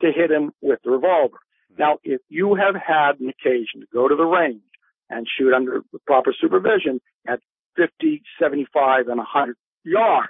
to 0.00 0.10
hit 0.12 0.30
him 0.30 0.52
with 0.60 0.80
the 0.84 0.90
revolver. 0.90 1.38
Now, 1.78 1.98
if 2.02 2.20
you 2.28 2.56
have 2.56 2.74
had 2.74 3.20
an 3.20 3.28
occasion 3.28 3.80
to 3.80 3.86
go 3.92 4.08
to 4.08 4.16
the 4.16 4.24
range 4.24 4.62
and 5.08 5.26
shoot 5.38 5.54
under 5.54 5.82
proper 6.06 6.34
supervision 6.38 7.00
at 7.26 7.40
50, 7.76 8.22
75, 8.40 9.08
and 9.08 9.18
100 9.18 9.56
yards, 9.84 10.28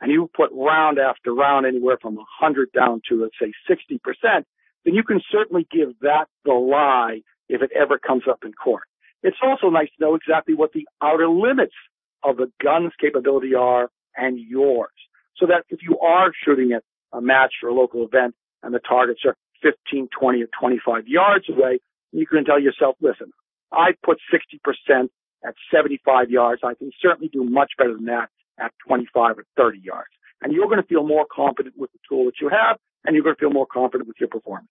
and 0.00 0.12
you 0.12 0.30
put 0.34 0.50
round 0.52 0.98
after 0.98 1.34
round 1.34 1.66
anywhere 1.66 1.98
from 2.00 2.16
100 2.16 2.70
down 2.72 3.00
to, 3.08 3.22
let's 3.22 3.34
say, 3.40 3.52
60%, 3.68 4.44
then 4.84 4.94
you 4.94 5.02
can 5.02 5.20
certainly 5.30 5.66
give 5.70 5.98
that 6.00 6.26
the 6.44 6.52
lie 6.52 7.20
if 7.48 7.62
it 7.62 7.70
ever 7.74 7.98
comes 7.98 8.24
up 8.28 8.40
in 8.44 8.52
court. 8.52 8.84
It's 9.22 9.38
also 9.42 9.70
nice 9.70 9.88
to 9.96 10.04
know 10.04 10.14
exactly 10.14 10.54
what 10.54 10.72
the 10.72 10.86
outer 11.02 11.28
limits 11.28 11.74
of 12.22 12.36
the 12.36 12.50
gun's 12.62 12.92
capability 13.00 13.54
are 13.54 13.88
and 14.16 14.38
yours. 14.38 14.90
So 15.38 15.46
that 15.46 15.64
if 15.68 15.80
you 15.82 15.98
are 15.98 16.32
shooting 16.44 16.72
at 16.72 16.82
a 17.12 17.20
match 17.20 17.54
or 17.62 17.70
a 17.70 17.74
local 17.74 18.04
event 18.04 18.34
and 18.62 18.74
the 18.74 18.78
targets 18.78 19.20
are 19.24 19.36
15, 19.62 20.08
20, 20.18 20.42
or 20.42 20.48
25 20.58 21.08
yards 21.08 21.46
away, 21.48 21.80
you 22.12 22.26
can 22.26 22.44
tell 22.44 22.60
yourself, 22.60 22.96
listen, 23.00 23.32
I 23.72 23.90
put 24.04 24.18
60% 24.32 25.08
at 25.44 25.54
75 25.74 26.30
yards. 26.30 26.62
I 26.64 26.74
can 26.74 26.90
certainly 27.00 27.28
do 27.28 27.44
much 27.44 27.72
better 27.78 27.94
than 27.94 28.06
that 28.06 28.28
at 28.58 28.72
25 28.86 29.38
or 29.38 29.44
30 29.56 29.78
yards. 29.82 30.10
And 30.42 30.52
you're 30.52 30.66
going 30.66 30.80
to 30.80 30.86
feel 30.86 31.06
more 31.06 31.26
confident 31.30 31.76
with 31.78 31.90
the 31.92 31.98
tool 32.08 32.26
that 32.26 32.34
you 32.40 32.48
have, 32.48 32.78
and 33.04 33.14
you're 33.14 33.24
going 33.24 33.36
to 33.36 33.40
feel 33.40 33.52
more 33.52 33.66
confident 33.66 34.06
with 34.06 34.16
your 34.20 34.28
performance. 34.28 34.68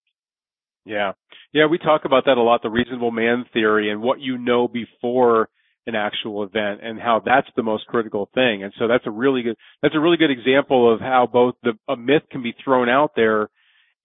Yeah. 0.85 1.13
Yeah, 1.53 1.65
we 1.65 1.79
talk 1.79 2.05
about 2.05 2.25
that 2.25 2.37
a 2.37 2.41
lot, 2.41 2.61
the 2.61 2.69
reasonable 2.69 3.11
man 3.11 3.45
theory 3.51 3.91
and 3.91 4.01
what 4.01 4.19
you 4.19 4.37
know 4.37 4.67
before 4.67 5.49
an 5.87 5.95
actual 5.95 6.43
event 6.43 6.81
and 6.83 6.99
how 6.99 7.21
that's 7.23 7.47
the 7.55 7.63
most 7.63 7.85
critical 7.87 8.29
thing. 8.33 8.63
And 8.63 8.73
so 8.79 8.87
that's 8.87 9.05
a 9.05 9.11
really 9.11 9.43
good 9.43 9.55
that's 9.81 9.95
a 9.95 9.99
really 9.99 10.17
good 10.17 10.31
example 10.31 10.91
of 10.91 10.99
how 10.99 11.27
both 11.31 11.55
the 11.63 11.73
a 11.87 11.95
myth 11.95 12.23
can 12.31 12.41
be 12.41 12.55
thrown 12.63 12.89
out 12.89 13.11
there 13.15 13.49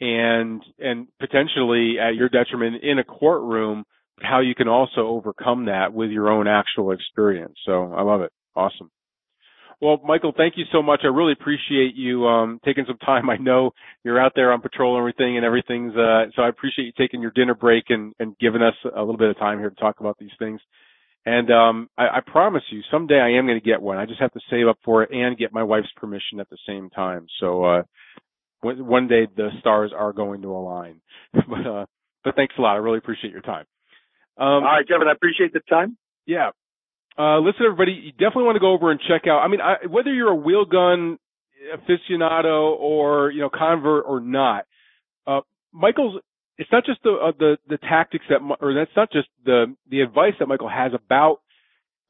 and 0.01 0.63
and 0.79 1.09
potentially 1.19 1.97
at 1.99 2.15
your 2.15 2.29
detriment 2.29 2.83
in 2.83 2.99
a 2.99 3.05
courtroom, 3.05 3.85
how 4.21 4.41
you 4.41 4.55
can 4.55 4.69
also 4.69 5.07
overcome 5.07 5.67
that 5.67 5.93
with 5.93 6.11
your 6.11 6.31
own 6.31 6.47
actual 6.47 6.93
experience. 6.93 7.57
So 7.65 7.93
I 7.93 8.03
love 8.03 8.21
it. 8.23 8.33
Awesome. 8.55 8.91
Well, 9.81 9.99
Michael, 10.05 10.35
thank 10.37 10.59
you 10.59 10.65
so 10.73 10.83
much. 10.83 11.01
I 11.05 11.07
really 11.07 11.33
appreciate 11.33 11.95
you 11.95 12.27
um, 12.27 12.61
taking 12.65 12.85
some 12.87 12.99
time. 12.99 13.31
I 13.31 13.37
know 13.39 13.71
you're 14.05 14.21
out 14.21 14.33
there 14.35 14.53
on 14.53 14.61
patrol 14.61 14.95
and 14.97 15.01
everything, 15.01 15.37
and 15.39 15.47
everything's. 15.47 15.97
Uh, 15.97 16.27
so 16.37 16.43
I 16.43 16.49
appreciate 16.49 16.85
you 16.85 16.93
taking 16.99 17.23
your 17.23 17.31
dinner 17.31 17.55
break 17.55 17.85
and, 17.89 18.13
and 18.19 18.37
giving 18.39 18.61
us 18.61 18.75
a 18.85 19.01
little 19.01 19.17
bit 19.17 19.31
of 19.31 19.39
time 19.39 19.59
here 19.59 19.71
to 19.71 19.77
talk 19.77 20.01
about 20.01 20.19
these 20.19 20.31
things. 20.39 20.61
And 21.25 21.51
um, 21.51 21.89
I, 21.97 22.19
I 22.19 22.21
promise 22.27 22.63
you, 22.71 22.83
someday 22.91 23.21
I 23.21 23.39
am 23.39 23.47
going 23.47 23.59
to 23.61 23.65
get 23.65 23.81
one. 23.81 23.97
I 23.97 24.07
just 24.07 24.21
have 24.21 24.33
to 24.33 24.41
save 24.51 24.69
up 24.69 24.79
for 24.85 25.03
it 25.03 25.11
and 25.13 25.39
get 25.39 25.53
my 25.53 25.63
wife's 25.63 25.93
permission 25.97 26.41
at 26.41 26.51
the 26.51 26.59
same 26.67 26.91
time. 26.91 27.27
So 27.41 27.65
uh, 27.65 27.83
one 28.63 29.09
day 29.09 29.29
the 29.35 29.49
stars 29.61 29.93
are 29.97 30.13
going 30.13 30.43
to 30.43 30.49
align. 30.49 31.01
but 31.33 31.67
uh, 31.67 31.87
but 32.23 32.37
thanks 32.37 32.55
a 32.59 32.63
lot. 32.63 32.75
I 32.75 32.79
really 32.79 32.99
appreciate 32.99 33.33
your 33.33 33.43
time. 33.43 33.65
Um, 34.37 34.47
All 34.47 34.63
right, 34.63 34.87
Kevin. 34.87 35.09
I 35.09 35.13
appreciate 35.13 35.53
the 35.53 35.61
time. 35.61 35.97
Yeah. 36.27 36.51
Uh, 37.21 37.39
listen, 37.41 37.67
everybody, 37.67 37.93
you 37.93 38.13
definitely 38.13 38.45
want 38.45 38.57
to 38.57 38.61
go 38.61 38.73
over 38.73 38.91
and 38.91 38.99
check 39.07 39.27
out. 39.27 39.41
I 39.41 39.49
mean, 39.49 39.61
I, 39.61 39.87
whether 39.87 40.13
you're 40.13 40.31
a 40.31 40.35
wheel 40.35 40.65
gun 40.65 41.19
aficionado 41.75 42.73
or 42.79 43.31
you 43.31 43.41
know 43.41 43.51
convert 43.51 44.07
or 44.07 44.21
not, 44.21 44.65
uh, 45.27 45.41
Michael's. 45.71 46.21
It's 46.57 46.71
not 46.73 46.87
just 46.87 47.03
the 47.03 47.11
uh, 47.11 47.33
the 47.39 47.59
the 47.69 47.77
tactics 47.77 48.25
that, 48.31 48.41
or 48.61 48.73
that's 48.73 48.91
not 48.97 49.13
just 49.13 49.29
the 49.45 49.75
the 49.91 50.01
advice 50.01 50.33
that 50.39 50.47
Michael 50.47 50.71
has 50.71 50.93
about 50.95 51.41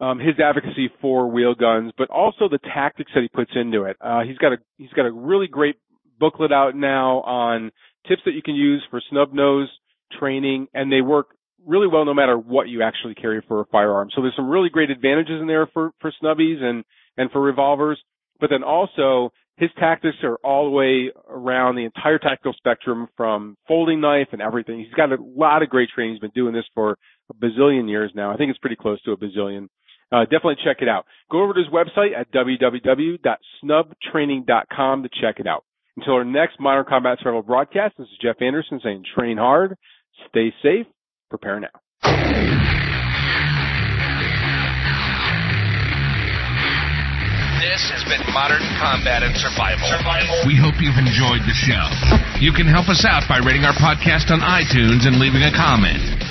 um, 0.01 0.21
his 0.21 0.39
advocacy 0.39 0.91
for 1.01 1.29
wheel 1.29 1.55
guns, 1.57 1.93
but 1.99 2.09
also 2.11 2.49
the 2.49 2.59
tactics 2.59 3.11
that 3.15 3.23
he 3.23 3.29
puts 3.29 3.51
into 3.57 3.85
it. 3.85 3.97
Uh, 4.01 4.21
he's 4.21 4.39
got 4.39 4.53
a 4.53 4.59
he's 4.79 4.91
got 4.91 5.07
a 5.07 5.13
really 5.13 5.49
great 5.49 5.75
booklet 6.21 6.53
out 6.53 6.77
now 6.77 7.21
on 7.23 7.73
tips 8.07 8.23
that 8.27 8.33
you 8.35 8.43
can 8.43 8.55
use 8.55 8.85
for 8.91 9.03
snub 9.11 9.33
nose 9.33 9.69
training, 10.21 10.69
and 10.73 10.93
they 10.93 11.01
work 11.01 11.31
really 11.67 11.87
well 11.87 12.05
no 12.05 12.15
matter 12.15 12.37
what 12.37 12.69
you 12.69 12.83
actually 12.83 13.15
carry 13.15 13.43
for 13.47 13.61
a 13.61 13.67
firearm. 13.67 14.09
So 14.15 14.23
there's 14.23 14.37
some 14.37 14.49
really 14.49 14.69
great 14.69 14.91
advantages 14.91 15.41
in 15.41 15.47
there 15.47 15.67
for 15.73 15.93
for 16.01 16.13
snubbies 16.23 16.63
and 16.63 16.85
and 17.17 17.31
for 17.31 17.41
revolvers, 17.41 17.99
but 18.41 18.51
then 18.51 18.63
also 18.63 19.33
his 19.57 19.71
tactics 19.79 20.17
are 20.23 20.37
all 20.43 20.65
the 20.65 20.71
way 20.71 21.11
around 21.29 21.77
the 21.77 21.85
entire 21.85 22.19
tactical 22.19 22.55
spectrum 22.55 23.09
from 23.17 23.57
folding 23.69 24.01
knife 24.01 24.29
and 24.33 24.41
everything. 24.41 24.79
He's 24.79 24.95
got 24.95 25.13
a 25.13 25.19
lot 25.21 25.63
of 25.63 25.69
great 25.69 25.91
training. 25.95 26.15
He's 26.15 26.21
been 26.21 26.31
doing 26.35 26.55
this 26.55 26.65
for 26.75 26.97
a 27.31 27.35
bazillion 27.35 27.87
years 27.89 28.11
now. 28.15 28.33
I 28.33 28.37
think 28.37 28.49
it's 28.51 28.59
pretty 28.59 28.77
close 28.77 29.03
to 29.03 29.13
a 29.13 29.19
bazillion. 29.19 29.69
Uh, 30.11 30.23
definitely 30.23 30.57
check 30.65 30.79
it 30.81 30.89
out. 30.89 31.05
Go 31.31 31.43
over 31.43 31.53
to 31.53 31.61
his 31.61 31.69
website 31.69 32.19
at 32.19 32.33
www.snubtraining.com 32.33 35.03
to 35.03 35.09
check 35.21 35.39
it 35.39 35.47
out. 35.47 35.65
Until 35.97 36.15
our 36.15 36.25
next 36.25 36.59
Modern 36.59 36.87
Combat 36.89 37.19
Survival 37.19 37.43
broadcast, 37.43 37.99
this 37.99 38.07
is 38.07 38.19
Jeff 38.23 38.41
Anderson 38.41 38.81
saying 38.83 39.05
train 39.15 39.37
hard, 39.37 39.77
stay 40.29 40.55
safe, 40.63 40.87
prepare 41.31 41.61
now. 41.61 41.69
This 47.61 47.87
has 47.95 48.03
been 48.05 48.21
Modern 48.35 48.61
Combat 48.83 49.23
and 49.23 49.33
Survival. 49.39 49.87
Survival. 49.87 50.43
We 50.45 50.59
hope 50.59 50.83
you've 50.83 50.99
enjoyed 50.99 51.47
the 51.47 51.55
show. 51.55 51.87
You 52.43 52.51
can 52.53 52.67
help 52.67 52.91
us 52.91 53.07
out 53.07 53.25
by 53.31 53.39
rating 53.39 53.63
our 53.63 53.77
podcast 53.79 54.35
on 54.35 54.43
iTunes 54.43 55.07
and 55.07 55.23
leaving 55.23 55.47
a 55.47 55.55
comment. 55.55 56.03